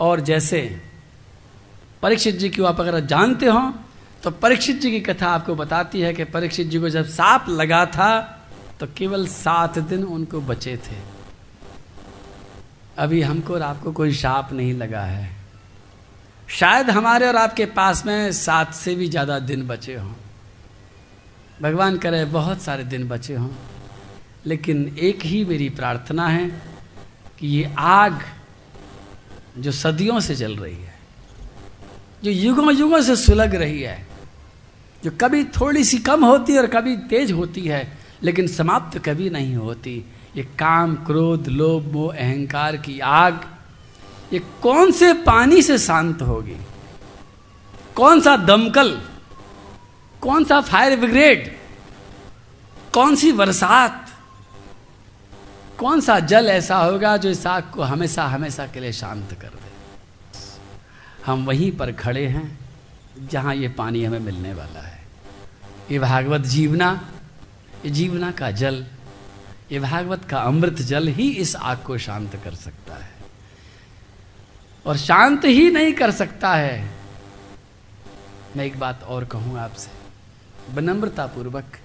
और 0.00 0.20
जैसे 0.20 0.60
परीक्षित 2.02 2.36
जी 2.36 2.48
की 2.50 2.62
आप 2.64 2.80
अगर 2.80 3.00
जानते 3.02 3.46
हो 3.46 3.60
तो 4.22 4.30
परीक्षित 4.32 4.80
जी 4.80 4.90
की 4.90 5.00
कथा 5.02 5.28
आपको 5.28 5.54
बताती 5.54 6.00
है 6.00 6.12
कि 6.14 6.24
परीक्षित 6.26 6.66
जी 6.66 6.78
को 6.78 6.88
जब 6.88 7.06
सांप 7.08 7.48
लगा 7.50 7.84
था 7.88 8.18
तो 8.80 8.86
केवल 8.96 9.26
सात 9.26 9.78
दिन 9.80 10.04
उनको 10.04 10.40
बचे 10.42 10.76
थे। 10.78 10.96
अभी 12.98 13.20
हमको 13.22 13.54
और 13.54 13.62
आपको 13.62 13.92
कोई 13.92 14.12
शाप 14.14 14.52
नहीं 14.52 14.72
लगा 14.74 15.02
है। 15.02 15.30
शायद 16.50 16.90
हमारे 16.90 17.26
और 17.28 17.36
आपके 17.36 17.64
पास 17.66 18.04
में 18.06 18.32
सात 18.34 18.74
से 18.74 18.94
भी 18.94 19.08
ज़्यादा 19.08 19.38
दिन 19.40 19.66
बचे 19.68 19.94
हों। 19.94 20.12
भगवान 21.62 21.96
करे, 21.98 22.24
बहुत 22.24 22.62
सारे 22.62 22.84
दिन 22.84 23.08
बचे 23.08 23.34
हों। 23.34 23.50
लेकिन 24.46 24.96
एक 24.98 25.18
ही 25.22 25.44
मेरी 25.44 25.68
प्रार्थना 25.68 26.28
है 26.28 26.62
कि 27.38 27.46
ये 27.46 27.74
आग 27.78 28.22
जो 29.58 29.72
सदियों 29.72 30.20
से 30.20 30.34
जल 30.34 30.56
रही 30.56 30.76
है, 30.76 30.94
जो 32.24 32.30
युगों 32.30 32.74
युगों 32.74 33.02
से 33.02 33.16
सुलग 33.16 33.54
रही 33.54 33.82
है, 33.82 34.06
जो 35.04 35.10
कभी 35.20 35.44
थोड़ी 35.44 35.84
सी 35.84 35.98
कम 35.98 36.24
होती 36.24 36.52
है 36.52 36.58
और 36.58 36.66
कभी 36.66 36.96
तेज 36.96 37.32
होती 37.32 37.60
है, 37.60 37.98
लेकिन 38.22 38.46
समाप्त 38.46 38.98
कभी 38.98 39.30
नहीं 39.30 39.54
होती। 39.54 40.04
ये 40.36 40.42
काम, 40.42 40.94
क्रोध, 40.94 41.48
लोभ, 41.48 41.92
मोह, 41.92 42.14
अहंकार 42.16 42.76
की 42.76 43.00
आग, 43.00 43.40
ये 44.32 44.38
कौन 44.38 44.90
से 44.90 45.12
पानी 45.12 45.62
से 45.62 45.78
शांत 45.78 46.22
होगी? 46.22 46.56
कौन 47.94 48.20
सा 48.20 48.36
दमकल 48.36 49.00
कौन 50.26 50.44
सा 50.44 50.60
फायर 50.60 50.98
ब्रिगेड 51.00 51.56
कौन 52.94 53.16
सी 53.16 53.32
बरसात? 53.32 54.08
कौन 55.78 56.00
सा 56.00 56.18
जल 56.20 56.46
ऐसा 56.46 56.76
होगा 56.76 57.16
जो 57.16 57.30
इस 57.30 57.46
आग 57.46 57.62
को 57.62 57.82
हमेशा 57.82 58.24
हमेशा 58.26 58.66
के 58.66 58.80
लिए 58.80 58.92
शांत 58.92 59.32
कर 59.32 59.48
दे? 59.48 59.70
हम 61.26 61.44
वहीं 61.46 61.70
पर 61.72 61.92
खड़े 61.92 62.26
हैं, 62.26 62.58
जहाँ 63.28 63.54
ये 63.54 63.68
पानी 63.68 64.04
हमें 64.04 64.18
मिलने 64.18 64.54
वाला 64.54 64.80
है। 64.80 65.06
ये 65.90 65.98
भागवत 65.98 66.40
जीवना, 66.40 67.08
ये 67.84 67.90
जीवना 67.90 68.30
का 68.30 68.50
जल, 68.50 68.86
ये 69.72 69.80
भागवत 69.80 70.24
का 70.24 70.38
अमृत 70.38 70.82
जल 70.82 71.08
ही 71.08 71.30
इस 71.30 71.56
आग 71.56 71.78
को 71.78 71.98
शांत 71.98 72.40
कर 72.44 72.54
सकता 72.54 72.94
है। 72.94 73.10
और 74.86 74.96
शांत 74.96 75.44
ही 75.44 75.70
नहीं 75.70 75.92
कर 75.92 76.10
सकता 76.10 76.54
है। 76.54 76.90
मैं 78.56 78.64
एक 78.64 78.78
बात 78.80 79.02
और 79.02 79.24
कहूँ 79.24 79.58
आपसे। 79.58 79.95
विनम्रता 80.70 81.26
पूर्वक 81.26 81.76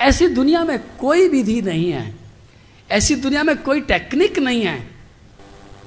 ऐसी 0.00 0.28
दुनिया 0.28 0.64
में 0.64 0.78
कोई 0.96 1.28
विधि 1.28 1.60
नहीं 1.62 1.90
है, 1.92 2.14
ऐसी 2.90 3.14
दुनिया 3.14 3.42
में 3.42 3.56
कोई 3.62 3.80
टेक्निक 3.80 4.38
नहीं 4.38 4.64
है 4.64 4.78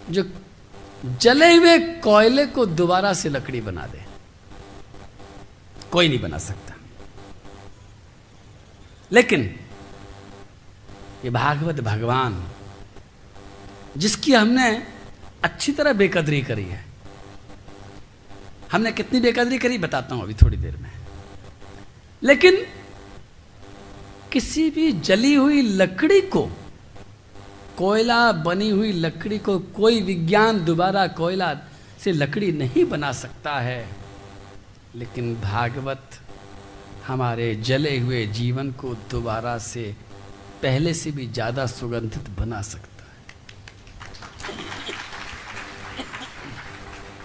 जो 0.09 0.23
जले 1.21 1.53
हुए 1.55 1.77
कोयले 1.99 2.45
को 2.45 2.65
दोबारा 2.65 3.13
से 3.13 3.29
लकड़ी 3.29 3.61
बना 3.61 3.85
दे। 3.87 4.05
कोई 5.91 6.07
नहीं 6.09 6.19
बना 6.19 6.37
सकता। 6.37 6.73
लेकिन 9.11 9.41
ये 11.25 11.29
भागवत 11.29 11.79
भगवान, 11.81 12.43
जिसकी 13.97 14.33
हमने 14.33 14.69
अच्छी 15.43 15.71
तरह 15.71 15.93
बेकदरी 15.93 16.41
करी 16.41 16.65
है, 16.65 16.83
हमने 18.71 18.91
कितनी 18.91 19.19
बेकदरी 19.19 19.57
करी 19.57 19.77
बताता 19.77 20.15
हूँ 20.15 20.23
अभी 20.23 20.33
थोड़ी 20.33 20.57
देर 20.57 20.77
में। 20.77 20.91
लेकिन 22.21 22.65
किसी 24.31 24.69
भी 24.69 24.91
जली 24.91 25.33
हुई 25.33 25.61
लकड़ी 25.61 26.21
को, 26.21 26.41
कोयला 27.77 28.31
बनी 28.31 28.69
हुई 28.69 28.91
लकड़ी 28.93 29.37
को 29.39 29.57
कोई 29.75 30.01
विज्ञान 30.01 30.63
दोबारा 30.65 31.05
कोयला 31.15 31.53
से 32.03 32.11
लकड़ी 32.11 32.51
नहीं 32.51 32.85
बना 32.85 33.11
सकता 33.13 33.59
है। 33.59 33.87
लेकिन 34.95 35.35
भागवत 35.41 36.19
हमारे 37.07 37.53
जले 37.55 37.97
हुए 37.99 38.25
जीवन 38.27 38.71
को 38.71 38.93
दोबारा 39.11 39.57
से 39.57 39.95
पहले 40.61 40.93
से 40.93 41.11
भी 41.11 41.27
ज़्यादा 41.27 41.65
सुगंधित 41.67 42.29
बना 42.39 42.61
सकता 42.61 43.03
है। 43.03 43.17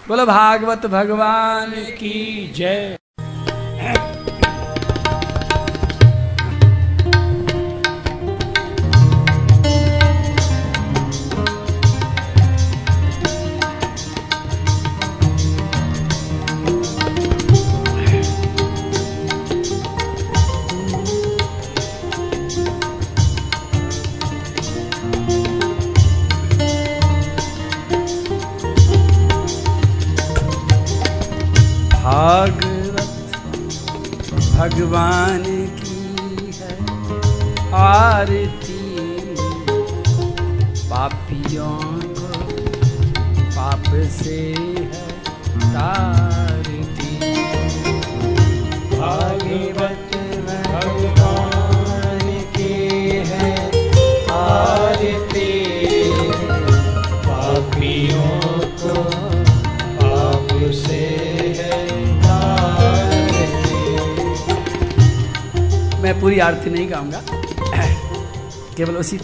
बोलो, 0.07 0.25
भागवत 0.25 0.85
भगवान 0.87 1.71
की 1.93 2.47
जय। 2.55 2.97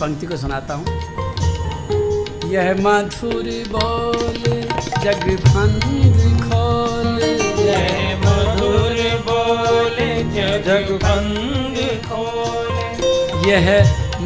पंक्ति 0.02 0.28
को 0.28 0.38
सुनाता 0.38 0.74
हूँ। 0.74 0.86
यह 2.52 2.74
मधुर 2.80 3.48
बोल 3.70 4.44
जग 5.04 5.28
भंग 5.46 6.16
खोल। 6.42 7.20
जय 7.58 8.16
मधुर 8.24 8.98
बोले 9.28 10.10
जग 10.34 10.90
बंद 11.04 11.78
खोले। 12.08 12.88
यह 13.50 13.68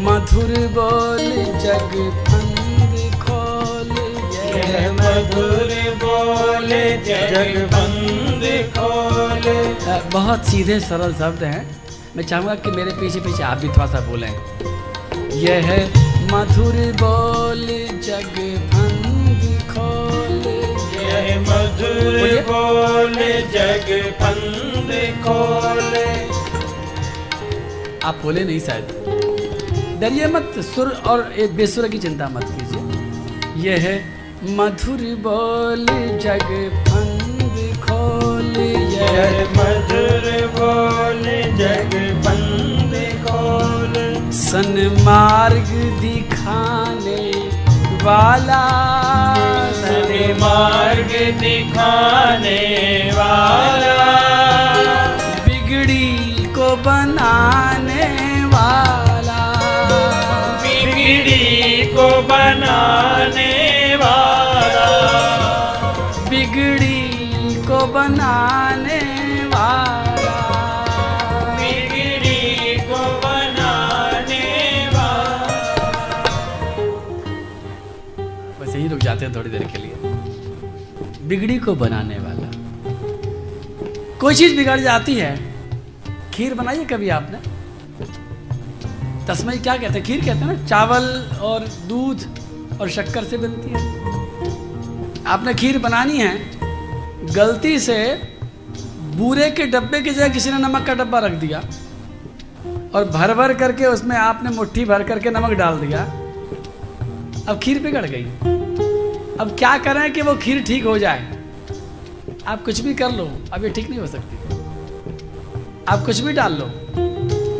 मधुर 0.06 0.54
बोल 0.78 1.26
जग 1.66 1.94
भंग 2.28 2.94
खोल। 3.22 3.92
यह 4.56 4.92
मधुर 4.92 5.74
बोले 6.04 6.84
जग 7.06 7.58
बंद 7.74 8.44
खोले। 8.78 9.58
बहुत 10.14 10.46
सीधे 10.46 10.80
सरल 10.80 11.14
शब्द 11.14 11.44
हैं। 11.44 11.64
मैं 12.16 12.24
चाहूँगा 12.24 12.56
कि 12.56 12.72
मेरे 12.72 12.92
पीछे 12.92 13.20
पीछे 13.20 13.44
आप 13.44 13.58
भी 13.58 13.68
थोड़ा 13.68 13.86
सा 13.86 14.00
बोलें। 14.10 14.32
यह 15.36 15.90
मधुर 16.32 16.76
बोल 16.76 17.68
जग 18.00 18.38
भंग 18.74 19.60
खोल। 19.70 20.42
जय 20.92 21.38
मधुर। 21.40 22.42
बोले 22.42 23.42
जग 23.42 24.14
बंद 24.22 24.92
खोले। 25.24 26.06
आप 28.04 28.20
बोले 28.24 28.44
नहीं 28.44 28.60
शायद। 28.60 28.88
डरिए 30.02 30.28
मत 30.28 30.54
सुर 30.60 31.04
और 31.08 31.34
एक 31.38 31.56
बेसुर 31.56 31.88
की 31.88 31.98
चिंता 31.98 32.30
मत 32.30 32.44
कीजिए। 32.44 33.70
यह 33.70 34.06
मधुर 34.44 34.98
बोल 34.98 35.86
जग 36.20 36.84
फंद 36.88 37.78
खोल। 37.84 38.58
यह 38.58 39.44
मधुर 39.52 40.48
बोले 40.48 41.44
जग 41.44 42.24
बंद 42.26 43.26
खोले। 43.26 44.15
सन्मार्ग 44.36 45.70
दिखाने 46.02 47.32
वाला। 48.06 48.64
सने 49.74 50.34
मार्ग 50.34 51.38
दिखाने 51.40 52.60
वाला। 53.14 54.04
बिगड़ी 55.48 56.46
को 56.46 56.76
बनाने 56.76 58.46
वाला। 58.46 59.42
बिगड़ी 60.62 61.82
को 61.86 62.22
बनाने 62.22 63.54
वाला। 63.96 64.90
बिगड़ी 66.30 67.06
को 67.68 67.86
बनाने 67.86 69.02
वाला। 69.46 70.05
जाते 79.16 79.26
हैं 79.26 79.36
थोड़ी 79.36 79.50
देर 79.50 79.64
के 79.66 79.78
लिए। 79.78 79.94
बिगड़ी 81.28 81.58
को 81.58 81.76
बनाने 81.76 82.18
वाला। 82.20 82.48
कोई 84.20 84.36
चीज़ 84.36 84.56
बिगड़ 84.58 84.80
जाती 84.80 85.14
है, 85.16 85.36
खीर 86.34 86.54
बनाई 86.54 86.78
है 86.78 86.86
कभी 86.86 87.10
आपने? 87.10 87.38
तस्मई 89.28 89.58
क्या 89.58 89.76
कहते 89.78 89.94
हैं? 89.94 90.04
खीर 90.04 90.20
कहते 90.20 90.32
हैं 90.32 90.48
ना, 90.48 90.66
चावल 90.66 91.06
और 91.42 91.68
दूध 91.88 92.26
और 92.82 92.90
शक्कर 92.90 93.24
से 93.24 93.38
बनती 93.38 93.70
है। 93.70 95.24
आपने 95.26 95.54
खीर 95.54 95.78
बनानी 95.80 96.18
है, 96.18 96.34
गलती 97.34 97.80
से 97.80 97.98
बूरे 99.16 99.50
के 99.52 99.66
डब्बे 99.66 100.02
की 100.02 100.10
जगह 100.10 100.28
किसी 100.30 100.52
ने 100.52 100.58
नमक 100.58 100.86
का 100.88 100.94
डब्बा 100.94 101.20
रख 101.20 101.32
दिया 101.42 101.60
और 102.96 103.10
भर 103.10 103.34
भर 103.34 103.54
करके 103.54 103.86
उसमें 103.86 104.16
आपने 104.18 104.50
मुट्ठी 104.50 104.86
भर 104.86 105.04
करके 105.04 105.30
नमक 105.30 105.52
डाल 105.54 105.80
दिया, 105.80 106.04
अब 107.50 107.60
खीर 107.64 107.82
बिगड़ 107.82 108.06
गई। 108.06 108.26
अब 109.40 109.56
क्या 109.60 109.78
करें 109.78 110.12
कि 110.14 110.22
वो 110.22 110.36
खीर 110.36 110.62
ठीक 110.64 110.86
हो 110.86 110.98
जाए? 110.98 111.38
आप 112.48 112.64
कुछ 112.66 112.80
भी 112.80 112.94
कर 112.94 113.12
लो, 113.12 113.26
अब 113.54 113.64
ये 113.64 113.70
ठीक 113.70 113.90
नहीं 113.90 114.00
हो 114.00 114.08
सकती। 114.08 114.38
आप 115.88 116.06
कुछ 116.06 116.20
भी 116.20 116.34
डाल 116.34 116.54
लो, 116.54 116.66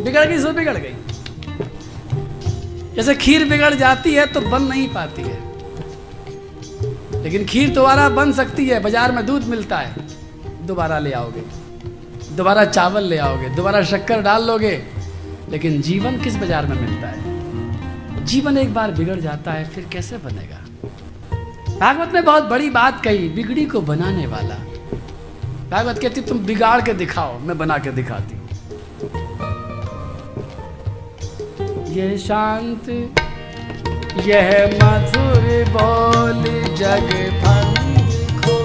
बिगड़ 0.04 0.24
गई, 0.26 0.38
सो 0.38 0.52
बिगड़ 0.52 0.76
गई। 0.76 0.94
जैसे 2.94 3.14
खीर 3.14 3.44
बिगड़ 3.48 3.74
जाती 3.74 4.14
है 4.14 4.26
तो 4.26 4.40
बन 4.40 4.62
नहीं 4.62 4.88
पाती 4.88 5.22
है। 5.22 5.44
लेकिन 7.22 7.44
खीर 7.44 7.70
दोबारा 7.70 8.08
बन 8.08 8.32
सकती 8.32 8.66
है, 8.66 8.80
बाज़ार 8.80 9.12
में 9.12 9.24
दूध 9.26 9.44
मिलता 9.44 9.78
है, 9.78 10.06
दोबारा 10.66 10.98
ले 10.98 11.12
आओगे। 11.12 11.42
दोबारा 12.36 12.64
चावल 12.64 13.04
ले 13.04 13.18
आओगे, 13.18 13.48
दोबारा 13.48 13.82
शक्कर 13.84 14.22
डाल 14.22 14.46
लोगे, 14.46 14.76
लेकिन 15.50 15.80
जीवन 15.82 16.22
किस 16.22 16.36
बाज़ार 16.36 16.66
में 16.66 16.80
मिलता 16.80 17.08
है? 17.08 18.24
जीवन 18.24 18.58
एक 18.58 18.74
बार 18.74 18.90
बिगड़ 18.90 19.20
जाता 19.20 19.52
है, 19.52 19.64
फिर 19.64 19.88
कैसे 19.92 20.18
बनेगा? 20.18 20.65
भागवत 21.80 22.14
ने 22.14 22.20
बहुत 22.22 22.44
बड़ी 22.44 22.70
बात 22.70 23.04
कही, 23.04 23.28
बिगड़ी 23.28 23.64
को 23.64 23.80
बनाने 23.80 24.26
वाला। 24.26 24.54
भागवत 25.70 25.98
कहती, 25.98 26.20
तुम 26.20 26.38
बिगाड़ 26.38 26.80
के 26.80 26.92
दिखाओ, 26.92 27.38
मैं 27.38 27.58
बना 27.58 27.78
के 27.78 27.90
दिखाती 27.90 28.34
ये 31.94 32.18
शांत, 32.18 32.88
यह 34.26 34.50
मधुर 34.82 35.44
बोल 35.68 36.42
जग 36.74 37.12
भंग 37.44 37.96
खो 38.40 38.56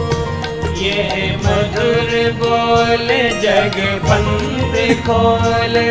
ये 0.82 1.36
मधुर 1.38 2.32
बोले 2.34 3.22
जग 3.42 3.78
बंद 4.04 4.76
खोले। 5.06 5.90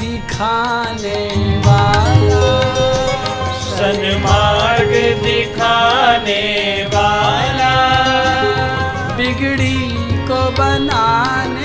दिखाने 0.00 1.26
वाला। 1.58 2.97
सन्मार्ग 3.78 4.92
दिखाने 5.24 6.42
वाला। 6.94 7.74
बिगड़ी 9.16 9.80
को 10.28 10.40
बनाने 10.58 11.57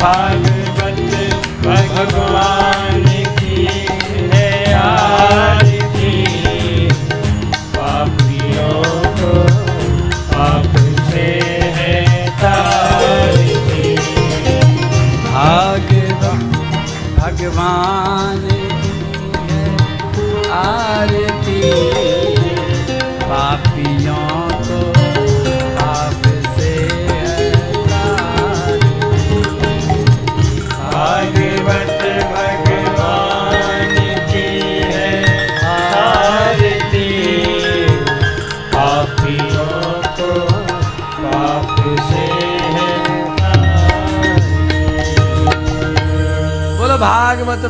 भागवत 0.00 1.00
भगवान 1.64 3.04
आरती 4.74 6.12
पापियों 7.74 8.80
को 9.18 9.32
पाप 10.32 10.76
से 11.10 11.28
तारती 12.42 13.96
भगवान 17.18 18.48
आरती 20.60 21.99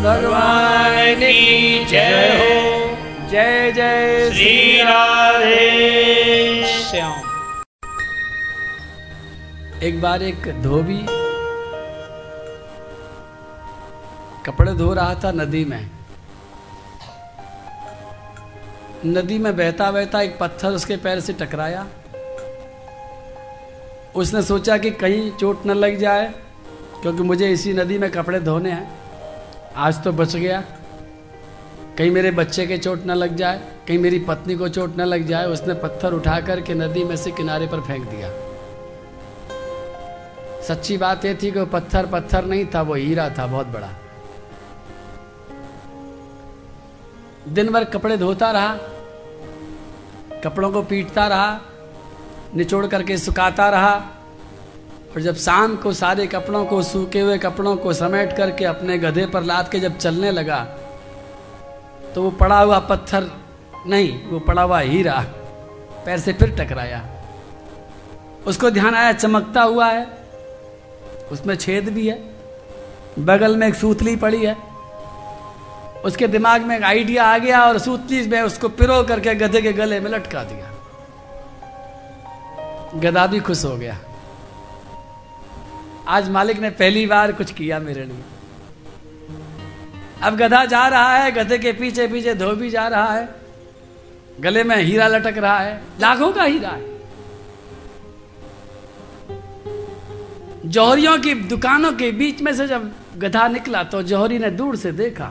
भगवान 0.00 1.14
की 1.14 1.84
जय 1.84 2.28
हो। 2.36 3.28
जय 3.28 3.72
जय 3.72 4.30
श्री 4.30 4.82
राधे। 4.82 6.66
श्याम। 6.90 7.12
एक 9.82 10.00
बार 10.00 10.22
एक 10.22 10.62
धोबी 10.62 11.06
कपड़े 14.46 14.72
धो 14.72 14.94
रहा 14.94 15.14
था 15.14 15.32
नदी 15.32 15.64
में। 15.64 15.90
नदी 19.06 19.38
में 19.38 19.56
बहता 19.56 19.90
बहता 19.90 20.22
एक 20.22 20.38
पत्थर 20.38 20.68
उसके 20.68 20.96
पैर 20.96 21.20
से 21.20 21.32
टकराया। 21.32 21.86
उसने 24.16 24.42
सोचा 24.42 24.78
कि 24.78 24.90
कहीं 24.90 25.30
चोट 25.32 25.66
न 25.66 25.70
लग 25.70 25.98
जाए 25.98 26.32
क्योंकि 27.02 27.22
मुझे 27.22 27.50
इसी 27.50 27.72
नदी 27.72 27.98
में 27.98 28.10
कपड़े 28.10 28.40
धोने 28.40 28.70
हैं। 28.70 28.99
आज 29.76 30.02
तो 30.04 30.12
बच 30.12 30.36
गया। 30.36 30.62
कहीं 31.98 32.10
मेरे 32.10 32.30
बच्चे 32.30 32.66
के 32.66 32.78
चोट 32.78 33.04
न 33.06 33.10
लग 33.10 33.36
जाए, 33.36 33.60
कहीं 33.88 33.98
मेरी 33.98 34.18
पत्नी 34.18 34.54
को 34.54 34.68
चोट 34.68 34.96
न 34.96 35.00
लग 35.00 35.26
जाए, 35.26 35.46
उसने 35.46 35.74
पत्थर 35.74 36.12
उठा 36.12 36.40
करके 36.40 36.74
नदी 36.74 37.04
में 37.04 37.16
से 37.16 37.30
किनारे 37.30 37.66
पर 37.66 37.80
फेंक 37.80 38.04
दिया। 38.04 38.30
सच्ची 40.68 40.96
बात 40.96 41.24
यह 41.24 41.38
थी 41.42 41.50
कि 41.50 41.58
वो 41.58 41.66
पत्थर 41.66 42.06
पत्थर 42.06 42.44
नहीं 42.44 42.66
था, 42.74 42.82
वो 42.82 42.94
हीरा 42.94 43.28
था, 43.30 43.46
बहुत 43.46 43.66
बड़ा। 43.66 43.88
दिन 47.48 47.72
भर 47.72 47.84
कपड़े 47.84 48.16
धोता 48.16 48.50
रहा, 48.50 48.76
कपड़ों 50.44 50.70
को 50.72 50.82
पीटता 50.82 51.26
रहा, 51.26 51.60
निचोड़ 52.54 52.86
करके 52.86 53.18
सुखाता 53.18 53.68
रहा 53.70 53.94
और 55.14 55.20
जब 55.20 55.36
शाम 55.36 55.76
को 55.76 55.92
सारे 55.92 56.26
कपड़ों 56.26 56.64
को 56.64 56.82
सूखे 56.82 57.20
हुए 57.20 57.38
कपड़ों 57.38 57.76
को 57.76 57.92
समेट 57.92 58.36
करके 58.36 58.64
अपने 58.64 58.98
गधे 58.98 59.26
पर 59.26 59.42
लाद 59.42 59.68
के 59.68 59.80
जब 59.80 59.96
चलने 59.98 60.30
लगा 60.30 60.58
तो 62.14 62.22
वो 62.22 62.30
पड़ा 62.30 62.60
हुआ 62.60 62.78
पत्थर 62.78 63.30
नहीं, 63.86 64.30
वो 64.30 64.38
पड़ा 64.40 64.62
हुआ 64.62 64.80
हीरा 64.80 65.18
पैर 66.04 66.18
से 66.18 66.32
फिर 66.32 66.50
टकराया। 66.58 67.02
उसको 68.46 68.70
ध्यान 68.70 68.94
आया, 68.94 69.12
चमकता 69.12 69.62
हुआ 69.62 69.86
है, 69.86 70.06
उसमें 71.32 71.54
छेद 71.56 71.88
भी 71.88 72.08
है, 72.08 72.18
बगल 73.18 73.56
में 73.56 73.66
एक 73.68 73.74
सूतली 73.74 74.16
पड़ी 74.16 74.44
है, 74.44 74.56
उसके 76.04 76.26
दिमाग 76.28 76.62
में 76.62 76.76
एक 76.76 76.84
आइडिया 76.84 77.24
आ 77.24 77.38
गया 77.38 77.64
और 77.64 77.78
सूतली 77.78 78.26
में 78.28 78.40
उसको 78.42 78.68
पिरो 78.70 79.02
करके 79.02 79.34
गधे 79.34 79.62
के 79.62 79.72
गले 79.72 80.00
में 80.00 80.10
लटका 80.10 80.44
दिया। 80.44 80.70
गधा 83.00 83.26
भी 83.26 83.40
खुश 83.40 83.64
हो 83.64 83.76
गया। 83.76 83.98
आज 86.10 86.28
मालिक 86.28 86.58
ने 86.58 86.70
पहली 86.70 87.06
बार 87.06 87.32
कुछ 87.32 87.52
किया 87.52 87.78
मेरे 87.78 88.04
लिए। 88.04 88.22
अब 90.22 90.36
गधा 90.36 90.64
जा 90.64 90.86
रहा 90.88 91.16
है, 91.16 91.30
गधे 91.32 91.58
के 91.58 91.72
पीछे 91.72 92.06
पीछे 92.08 92.34
धोबी 92.34 92.70
जा 92.70 92.86
रहा 92.88 93.12
है। 93.12 93.28
गले 94.40 94.64
में 94.64 94.76
हीरा 94.76 95.06
लटक 95.06 95.38
रहा 95.38 95.58
है, 95.58 95.80
लाखों 96.00 96.32
का 96.32 96.42
हीरा 96.42 96.68
है। 96.68 96.88
जौहरियों 100.66 101.18
की 101.18 101.34
दुकानों 101.34 101.92
के 101.92 102.10
बीच 102.12 102.42
में 102.42 102.54
से 102.54 102.66
जब 102.68 102.90
गधा 103.18 103.46
निकला 103.48 103.82
तो 103.84 104.02
जौहरी 104.02 104.38
ने 104.38 104.50
दूर 104.50 104.76
से 104.76 104.92
देखा 104.92 105.30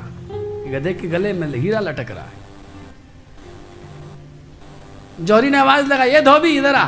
गधे 0.71 0.93
के 0.93 1.07
गले 1.07 1.33
में 1.33 1.47
हीरा 1.55 1.79
लटक 1.79 2.11
रहा 2.11 2.23
है। 2.23 2.37
जौहरी 5.21 5.49
ने 5.49 5.57
आवाज़ 5.57 5.87
लगा 5.87 6.03
ये 6.03 6.21
धोबी, 6.21 6.57
इधर 6.57 6.75
आ। 6.75 6.85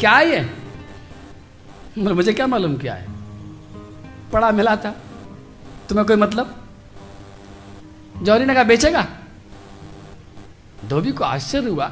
क्या 0.00 0.20
ये? 0.20 0.57
मुझे 1.98 2.32
क्या 2.32 2.46
मालूम 2.46 2.76
क्या 2.76 2.94
है? 2.94 3.06
पड़ा 4.32 4.50
मिला 4.50 4.76
था। 4.76 4.90
तुम्हें 5.88 6.06
कोई 6.06 6.16
मतलब? 6.16 6.64
जौहरी 8.22 8.44
ने 8.44 8.54
कहा, 8.54 8.64
बेचेगा? 8.64 9.08
धोबी 10.84 11.12
को 11.12 11.24
आश्चर्य 11.24 11.68
हुआ 11.68 11.88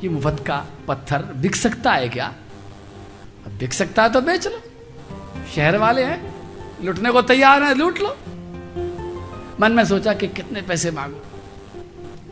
कि 0.00 0.08
मुफ़्त 0.08 0.46
का 0.46 0.66
पत्थर 0.88 1.22
बिक 1.22 1.56
सकता 1.56 1.92
है 1.92 2.08
क्या? 2.08 2.34
बिक 3.48 3.72
सकता 3.72 4.02
है 4.02 4.12
तो 4.12 4.20
बेच 4.20 4.46
लो। 4.46 4.60
शहर 5.54 5.76
वाले 5.76 6.04
हैं, 6.04 6.34
लुटने 6.84 7.10
को 7.10 7.22
तैयार 7.22 7.62
हैं, 7.62 7.74
लूट 7.74 7.98
लो। 7.98 8.16
मन 9.60 9.72
में 9.72 9.84
सोचा 9.84 10.14
कि 10.14 10.28
कितने 10.28 10.62
पैसे 10.62 10.90
मांगू? 10.90 11.20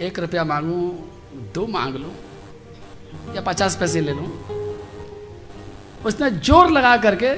एक 0.01 0.19
रुपया 0.19 0.45
मांगू, 0.45 1.09
दो 1.55 1.67
मांग 1.67 1.95
लो, 1.95 2.15
या 3.35 3.41
पचास 3.41 3.77
पैसे 3.77 4.01
ले 4.01 4.13
लूँ? 4.13 4.62
उसने 6.07 6.31
ज़ोर 6.31 6.71
लगा 6.71 6.97
करके 6.97 7.35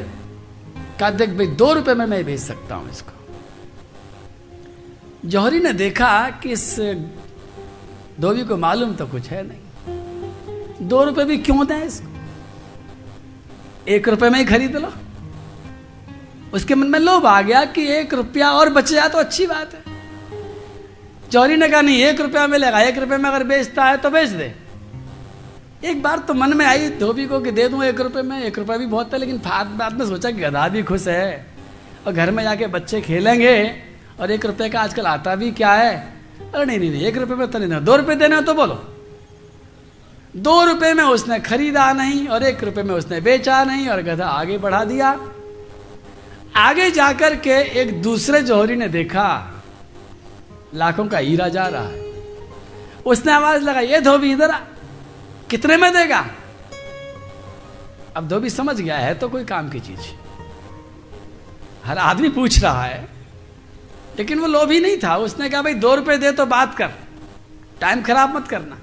कहा, 0.98 1.10
देख 1.10 1.30
भाई, 1.30 1.46
दो 1.46 1.72
रुपए 1.72 1.94
में 1.94 2.06
मैं 2.06 2.24
भेज 2.24 2.40
सकता 2.40 2.74
हूँ 2.74 2.90
इसको। 2.90 3.12
जौहरी 5.28 5.60
ने 5.60 5.72
देखा 5.72 6.30
कि 6.42 6.50
इस 6.50 6.80
धोबी 8.20 8.42
को 8.44 8.56
मालूम 8.56 8.94
तो 8.94 9.06
कुछ 9.06 9.28
है 9.28 9.42
नहीं। 9.46 10.88
दो 10.88 11.04
रुपए 11.04 11.24
भी 11.24 11.36
क्यों 11.38 11.66
दें 11.66 11.76
इसको? 11.76 12.08
एक 13.88 14.08
रुपए 14.08 14.28
में 14.30 14.38
ही 14.38 14.44
खरीद 14.44 14.76
लो। 14.76 14.92
उसके 16.52 16.74
मन 16.74 16.86
में 16.86 16.98
लोभ 16.98 17.26
आ 17.26 17.40
गया 17.42 17.64
कि 17.66 17.86
एक 17.92 18.14
रुपया 18.14 18.50
और 18.50 18.68
बच 18.70 18.90
जाए 18.90 19.08
तो 19.08 19.18
अच्छी 19.18 19.46
बात 19.46 19.74
है। 19.74 19.82
चौरी 21.30 21.56
ने 21.56 21.68
कहा, 21.68 21.80
नहीं, 21.80 22.02
एक 22.02 22.20
रुपया 22.20 22.46
मिलेगा, 22.46 22.80
एक 22.80 22.98
रुपये 22.98 23.18
में 23.18 23.30
अगर 23.30 23.44
बेचता 23.44 23.84
है 23.84 23.96
तो 23.96 24.10
बेच 24.10 24.28
दे। 24.30 24.54
एक 25.84 26.02
बार 26.02 26.18
तो 26.18 26.34
मन 26.34 26.56
में 26.56 26.64
आई, 26.66 26.88
धोबी 26.90 27.26
को 27.26 27.40
कि 27.40 27.50
दे 27.50 27.68
दूँ 27.68 27.84
एक 27.84 28.00
रुपये 28.00 28.22
में, 28.22 28.42
एक 28.42 28.58
रुपया 28.58 28.76
भी 28.76 28.86
बहुत 28.86 29.12
है 29.12 29.18
लेकिन 29.18 29.38
बाद 29.38 29.66
बाद 29.66 29.92
में 29.92 30.06
सोचा 30.06 30.30
कि 30.30 30.40
गधा 30.40 30.68
भी 30.68 30.82
खुश 30.82 31.06
है। 31.08 31.46
और 32.06 32.12
घर 32.12 32.30
में 32.30 32.42
जाके 32.44 32.66
बच्चे 32.66 33.00
खेलेंगे, 33.00 33.82
और 34.20 34.30
एक 34.30 34.46
रुपये 34.46 34.68
का 34.68 34.80
आजकल 34.80 35.06
आता 35.06 35.34
भी 35.34 35.50
क्या 35.50 35.72
है? 35.72 35.94
अरे 36.54 36.64
नहीं 36.64 36.78
नहीं 36.78 36.90
नहीं, 36.90 37.02
एक 37.02 37.16
रुपये 37.16 37.36
में 37.36 37.46
तो 37.48 37.58
नहीं 37.58 37.68
देना 37.68 37.80
दो 37.80 37.96
रुपये 37.96 38.16
देना 38.16 38.40
तो 38.40 38.54
बोलो। 38.54 38.82
दो 40.36 40.64
रुपए 40.64 40.92
में 40.94 41.04
उसने 41.04 41.38
खरीदा 41.40 41.92
नहीं, 41.92 42.26
और 42.26 42.42
एक 42.42 42.64
रुपए 42.64 42.82
में 42.82 42.94
उसने 42.94 43.20
बेचा 43.20 43.62
नहीं, 43.64 43.88
और 43.88 44.02
गधा 44.02 44.26
आगे 44.26 44.58
बढ़ा 44.58 44.84
दिया। 44.84 45.18
आगे 46.56 46.90
जाकर 46.90 47.36
के 47.36 47.56
एक 47.80 48.00
दूसरे 48.02 48.40
जौहरी 48.42 48.76
ने 48.76 48.88
देखा, 48.88 49.28
लाखों 50.74 51.06
का 51.06 51.18
हीरा 51.18 51.48
जा 51.48 51.66
रहा 51.66 51.88
है। 51.88 52.02
उसने 53.06 53.32
आवाज़ 53.32 53.62
लगा 53.62 53.80
ये 53.80 54.00
धोबी, 54.00 54.30
इधर 54.32 54.54
कितने 55.50 55.76
में 55.76 55.92
देगा? 55.92 56.26
अब 58.16 58.28
धोबी 58.28 58.50
समझ 58.50 58.80
गया 58.80 58.96
है 58.98 59.14
तो 59.14 59.28
कोई 59.28 59.44
काम 59.44 59.68
की 59.68 59.80
चीज़। 59.80 60.00
हर 61.84 61.98
आदमी 61.98 62.28
पूछ 62.28 62.62
रहा 62.62 62.82
है, 62.84 63.08
लेकिन 64.18 64.38
वो 64.38 64.46
लोभी 64.46 64.80
नहीं 64.80 64.96
था। 65.04 65.16
उसने 65.16 65.48
कहा, 65.50 65.62
भाई, 65.62 65.74
दो 65.74 65.94
रुपए 65.94 66.16
दे 66.16 66.32
तो 66.32 66.46
बात 66.46 66.76
कर। 66.76 66.90
टाइम 67.80 68.02
खराब 68.02 68.34
मत 68.36 68.48
करना। 68.48 68.78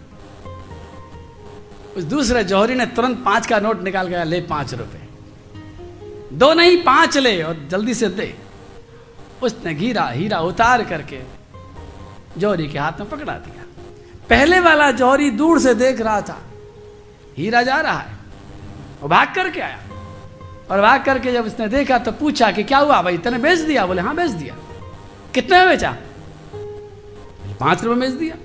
उस 1.98 2.04
दूसरे 2.04 2.44
जौहरी 2.44 2.76
ने 2.76 2.86
तुरंत 2.86 3.24
पाँच 3.26 3.48
का 3.48 3.60
नोट 3.60 3.82
निकाल 3.82 4.08
गया 4.08 4.24
ले 4.24 4.42
पाँच 4.42 4.74
रुपए। 4.74 5.08
दो 6.34 6.54
नहीं, 6.54 6.78
पाँच 6.84 7.18
ले 7.18 7.42
और 7.44 7.68
जल्दी 7.72 7.94
से 7.94 8.10
दे। 8.10 8.36
उसने 9.44 9.74
हीरा 9.74 10.08
हीरा 10.08 10.40
उतार 10.42 10.84
करके 10.84 11.22
जौहरी 12.38 12.68
के 12.68 12.80
हाथ 12.80 13.00
में 13.00 13.10
पकड़ा 13.10 13.34
दिया। 13.36 13.66
पहले 14.30 14.60
वाला 14.60 14.92
जौहरी 14.92 15.30
दूर 15.32 15.60
से 15.60 15.74
देख 15.76 16.02
रहा 16.02 16.22
था। 16.22 16.42
हीरा 17.42 17.62
जा 17.62 17.76
रहा 17.76 18.00
है। 18.00 18.16
वो 19.02 19.10
भाग 19.10 19.34
करके 19.36 19.62
आया। 19.62 19.80
और 20.72 20.82
भाग 20.82 21.04
करके 21.04 21.32
जब 21.34 21.46
उसने 21.46 21.68
देखा 21.68 21.98
तो 21.98 22.12
पूछा 22.12 22.52
कि 22.52 22.64
क्या 22.64 22.78
हुआ 22.78 23.02
भाई, 23.02 23.18
तने 23.18 23.38
बेच 23.38 23.60
दिया? 23.60 23.86
बोले 23.86 24.02
हाँ 24.02 24.16
बेच 24.16 24.32
दिया। 24.32 24.56
कितने 25.34 25.60
में 25.60 25.68
बेचा? 25.70 25.96
पाँच 27.60 27.84
रुपए 27.84 28.00
बेच 28.00 28.12
दिया। 28.12 28.36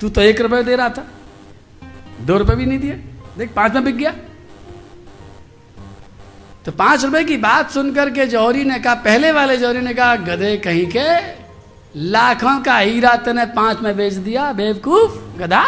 तू 0.00 0.08
तो 0.08 0.20
एक 0.20 0.40
रुपए 0.40 0.62
दे 0.62 0.76
रहा 0.76 0.88
था। 0.88 1.06
दो 2.20 2.36
रुपए 2.38 2.54
भी 2.54 2.66
नहीं 2.66 2.78
दिया 2.78 2.96
देख, 3.38 3.52
पाँच 3.52 3.72
में 3.72 3.84
बिक 3.84 3.96
गया। 3.96 4.14
तो 6.64 6.72
पाँच 6.72 7.04
रुपए 7.04 7.24
की 7.24 7.36
बात 7.36 7.70
सुनकर 7.70 8.10
के 8.10 8.26
जौहरी 8.26 8.64
ने 8.64 8.78
कहा, 8.78 8.94
पहले 8.94 9.32
वाले 9.32 9.56
जौहरी 9.56 9.80
ने 9.80 9.94
कहा, 9.94 10.16
गधे 10.16 10.56
कहीं 10.56 10.86
के, 10.96 11.08
लाखों 11.96 12.62
का 12.62 12.78
हीरा 12.78 13.14
तने 13.16 13.46
पाँच 13.46 13.80
में 13.80 13.96
बेच 13.96 14.14
दिया, 14.14 14.52
बेवकूफ़ 14.52 15.38
गधा। 15.38 15.64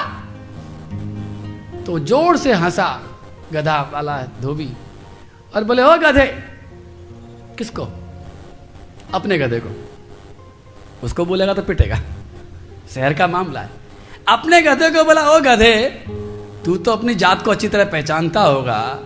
तो 1.89 1.99
ज़ोर 1.99 2.36
से 2.36 2.53
हंसा, 2.53 3.03
गधा 3.53 3.91
वाला 3.93 4.22
धोबी। 4.22 4.72
और 5.57 5.64
बोले, 5.64 5.82
ओ 5.82 5.99
गधे, 5.99 6.26
किसको? 7.59 7.89
अपने 9.14 9.39
गधे 9.39 9.61
को। 9.61 9.89
उसको 11.03 11.24
बोलेगा 11.24 11.55
तो 11.55 11.62
पिटेगा। 11.62 12.01
शहर 12.95 13.14
का 13.14 13.26
मामला 13.26 13.61
है। 13.61 13.70
अपने 14.28 14.62
गधे 14.62 14.91
को 14.91 15.05
बोला, 15.05 15.30
ओ 15.30 15.41
गधे, 15.41 16.05
तू 16.64 16.76
तो 16.76 16.93
अपनी 16.93 17.14
जात 17.14 17.43
को 17.43 17.51
अच्छी 17.51 17.68
तरह 17.68 17.84
पहचानता 17.84 18.41
होगा। 18.41 19.01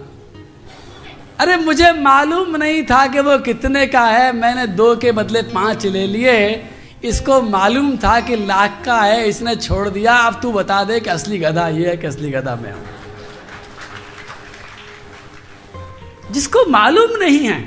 अरे, 1.40 1.56
मुझे 1.56 1.92
मालूम 1.92 2.56
नहीं 2.56 2.82
था 2.82 3.06
कि 3.06 3.20
वो 3.20 3.38
कितने 3.38 3.86
का 3.86 4.00
है। 4.00 4.32
मैंने 4.32 4.66
दो 4.66 4.96
के 4.96 5.12
बदले 5.12 5.42
पाँच 5.42 5.86
ले 5.86 6.06
लिए। 6.06 6.68
इसको 7.04 7.40
मालूम 7.42 7.96
था 7.96 8.18
कि 8.20 8.36
लाख 8.36 8.82
का 8.84 9.00
है, 9.00 9.28
इसने 9.28 9.54
छोड़ 9.56 9.88
दिया। 9.88 10.14
अब 10.16 10.40
तू 10.42 10.52
बता 10.52 10.82
दे 10.84 10.98
कि 11.00 11.10
असली 11.10 11.38
गधा 11.38 11.66
ये 11.68 11.88
है 11.88 11.96
कि 11.96 12.06
असली 12.06 12.30
गधा 12.30 12.54
मैं 12.56 12.72
हूँ। 12.72 12.82
जिसको 16.32 16.64
मालूम 16.70 17.16
नहीं 17.18 17.38
है। 17.38 17.60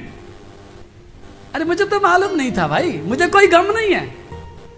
अरे 1.55 1.65
मुझे 1.65 1.85
तो 1.85 1.99
मालूम 1.99 2.35
नहीं 2.35 2.51
था 2.51 2.67
भाई, 2.67 2.91
मुझे 3.03 3.27
कोई 3.27 3.47
गम 3.47 3.71
नहीं 3.71 3.93
है। 3.93 4.05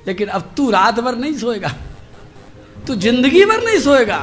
लेकिन 0.07 0.27
अब 0.29 0.53
तू 0.57 0.69
रात 0.71 0.99
भर 0.99 1.15
नहीं 1.15 1.33
सोएगा, 1.37 1.71
तू 2.87 2.95
ज़िंदगी 2.97 3.45
भर 3.45 3.63
नहीं 3.63 3.79
सोएगा, 3.79 4.17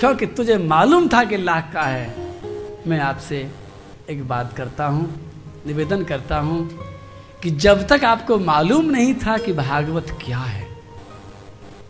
क्योंकि 0.00 0.26
तुझे 0.26 0.56
मालूम 0.58 1.08
था 1.08 1.24
कि 1.24 1.36
लाख 1.36 1.70
का 1.74 1.82
है। 1.82 2.14
मैं 2.86 3.00
आपसे 3.02 3.48
एक 4.10 4.26
बात 4.28 4.52
करता 4.56 4.86
हूँ, 4.86 5.08
निवेदन 5.66 6.04
करता 6.04 6.38
हूँ 6.38 6.58
कि 7.42 7.50
जब 7.50 7.86
तक 7.88 8.04
आपको 8.04 8.38
मालूम 8.38 8.84
नहीं 8.90 9.14
था 9.16 9.36
कि 9.38 9.52
भागवत 9.52 10.16
क्या 10.24 10.38
है, 10.38 10.66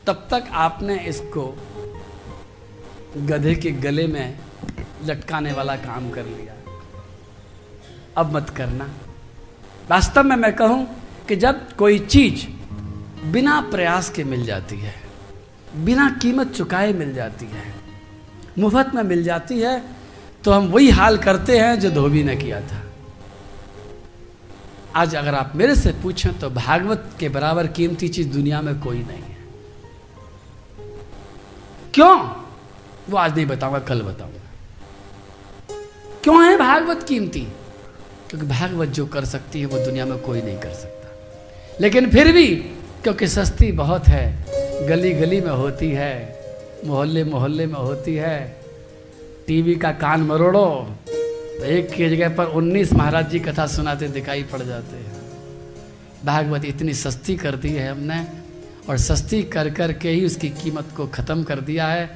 तब 0.06 0.26
तक 0.30 0.48
आपने 0.52 0.98
इसको 1.08 1.44
गधे 3.18 3.54
के 3.54 3.70
गले 3.70 4.06
में 4.06 4.38
लटकाने 5.04 5.52
वाला 5.52 5.76
काम 5.76 6.10
कर 6.10 6.24
लिया। 6.24 6.54
अब 8.16 8.36
मत 8.36 8.50
करना। 8.50 8.88
वास्तव 9.90 10.22
में 10.22 10.36
मैं 10.36 10.52
कहूँ 10.56 10.86
कि 11.28 11.36
जब 11.36 11.72
कोई 11.76 11.98
चीज़ 11.98 12.46
बिना 13.32 13.60
प्रयास 13.60 14.10
के 14.10 14.24
मिल 14.24 14.44
जाती 14.46 14.76
है, 14.76 14.94
बिना 15.76 16.08
कीमत 16.22 16.52
चुकाए 16.52 16.92
मिल 16.92 17.14
जाती 17.14 17.46
है 17.46 17.74
मुफ़्त 18.58 18.94
में 18.94 19.02
मिल 19.02 19.22
जाती 19.24 19.60
है 19.60 19.82
तो 20.44 20.52
हम 20.52 20.66
वही 20.68 20.90
हाल 20.90 21.16
करते 21.18 21.58
हैं 21.58 21.78
जो 21.80 21.90
धोबी 21.90 22.22
ने 22.24 22.36
किया 22.36 22.60
था। 22.60 22.82
आज 24.96 25.14
अगर 25.14 25.34
आप 25.34 25.52
मेरे 25.54 25.74
से 25.74 25.92
पूछें 25.92 26.38
तो 26.38 26.50
भागवत 26.50 27.10
के 27.20 27.28
बराबर 27.28 27.66
कीमती 27.66 28.08
चीज़ 28.08 28.28
दुनिया 28.28 28.60
में 28.60 28.80
कोई 28.80 28.98
नहीं 28.98 29.22
है। 29.22 29.36
क्यों? 31.94 32.28
वो 33.10 33.16
आज 33.16 33.34
नहीं 33.34 33.46
बताऊँगा, 33.46 33.78
कल 33.78 34.02
बताऊँगा। 34.02 34.40
क्यों 36.24 36.44
है 36.44 36.58
भागवत 36.58 37.02
कीमती? 37.02 37.40
क्योंकि 38.30 38.46
भागवत 38.46 38.88
जो 38.88 39.06
कर 39.06 39.24
सकती 39.24 39.60
है, 39.60 39.66
वो 39.66 39.78
दुनिया 39.78 40.06
में 40.06 40.18
कोई 40.18 40.42
नहीं 40.42 40.58
कर 40.58 40.70
सकता। 40.70 41.08
लेकिन 41.80 42.10
फिर 42.10 42.32
भी, 42.32 42.56
क्योंकि 43.02 43.28
सस्ती 43.28 43.72
बहुत 43.72 44.08
है 44.08 44.46
गली 44.88 45.12
गली 45.12 45.40
में 45.40 45.52
होती 45.52 45.90
है 45.90 46.40
मोहल्ले 46.84 47.24
मोहल्ले 47.24 47.66
में 47.66 47.80
होती 47.80 48.14
है, 48.14 48.60
टीवी 49.46 49.74
का 49.74 49.92
कान 49.92 50.20
मरोड़ो 50.20 50.94
तो 51.58 51.64
एक 51.64 51.90
की 51.90 52.08
जगह 52.08 52.28
पर 52.36 52.46
उन्नीस 52.54 52.92
महाराज 52.92 53.30
जी 53.30 53.38
कथा 53.40 53.66
सुनाते 53.66 54.08
दिखाई 54.08 54.42
पड़ 54.42 54.62
जाते 54.62 54.96
हैं। 54.96 55.14
भागवत 56.24 56.64
इतनी 56.64 56.94
सस्ती 56.94 57.36
कर 57.36 57.56
दी 57.56 57.72
है 57.72 57.90
हमने, 57.90 58.26
और 58.88 58.98
सस्ती 58.98 59.42
कर 59.44 59.70
कर 59.70 59.92
के 59.92 60.10
ही 60.10 60.24
उसकी 60.26 60.48
कीमत 60.52 60.92
को 60.96 61.06
ख़त्म 61.08 61.42
कर 61.42 61.60
दिया 61.60 61.86
है। 61.88 62.08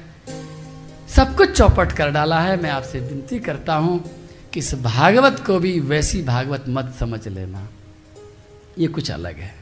सब 1.09 1.35
कुछ 1.35 1.57
चौपट 1.57 1.91
कर 1.91 2.11
डाला 2.11 2.39
है। 2.39 2.61
मैं 2.61 2.69
आपसे 2.69 2.99
विनती 2.99 3.39
करता 3.39 3.75
हूँ 3.75 3.99
कि 4.53 4.59
इस 4.59 4.73
भागवत 4.83 5.43
को 5.45 5.57
भी 5.59 5.79
वैसी 5.81 6.21
भागवत 6.23 6.65
मत 6.69 6.93
समझ 6.99 7.27
लेना। 7.27 7.67
ये 8.79 8.87
कुछ 8.87 9.11
अलग 9.11 9.37
है। 9.37 9.53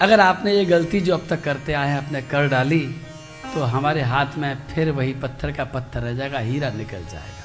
अगर 0.00 0.20
आपने 0.20 0.54
ये 0.54 0.64
गलती 0.64 1.00
जो 1.00 1.14
अब 1.14 1.26
तक 1.30 1.42
करते 1.42 1.72
आए 1.72 1.88
हैं, 1.88 1.96
आपने 1.96 2.22
कर 2.22 2.48
डाली 2.48 2.80
तो 3.54 3.62
हमारे 3.66 4.02
हाथ 4.02 4.36
में 4.38 4.54
फिर 4.66 4.90
वही 4.90 5.12
पत्थर 5.14 5.52
का 5.52 5.64
पत्थर 5.66 6.00
रह 6.00 6.14
जाएगा, 6.14 6.38
हीरा 6.40 6.70
निकल 6.70 7.04
जाएगा। 7.12 7.41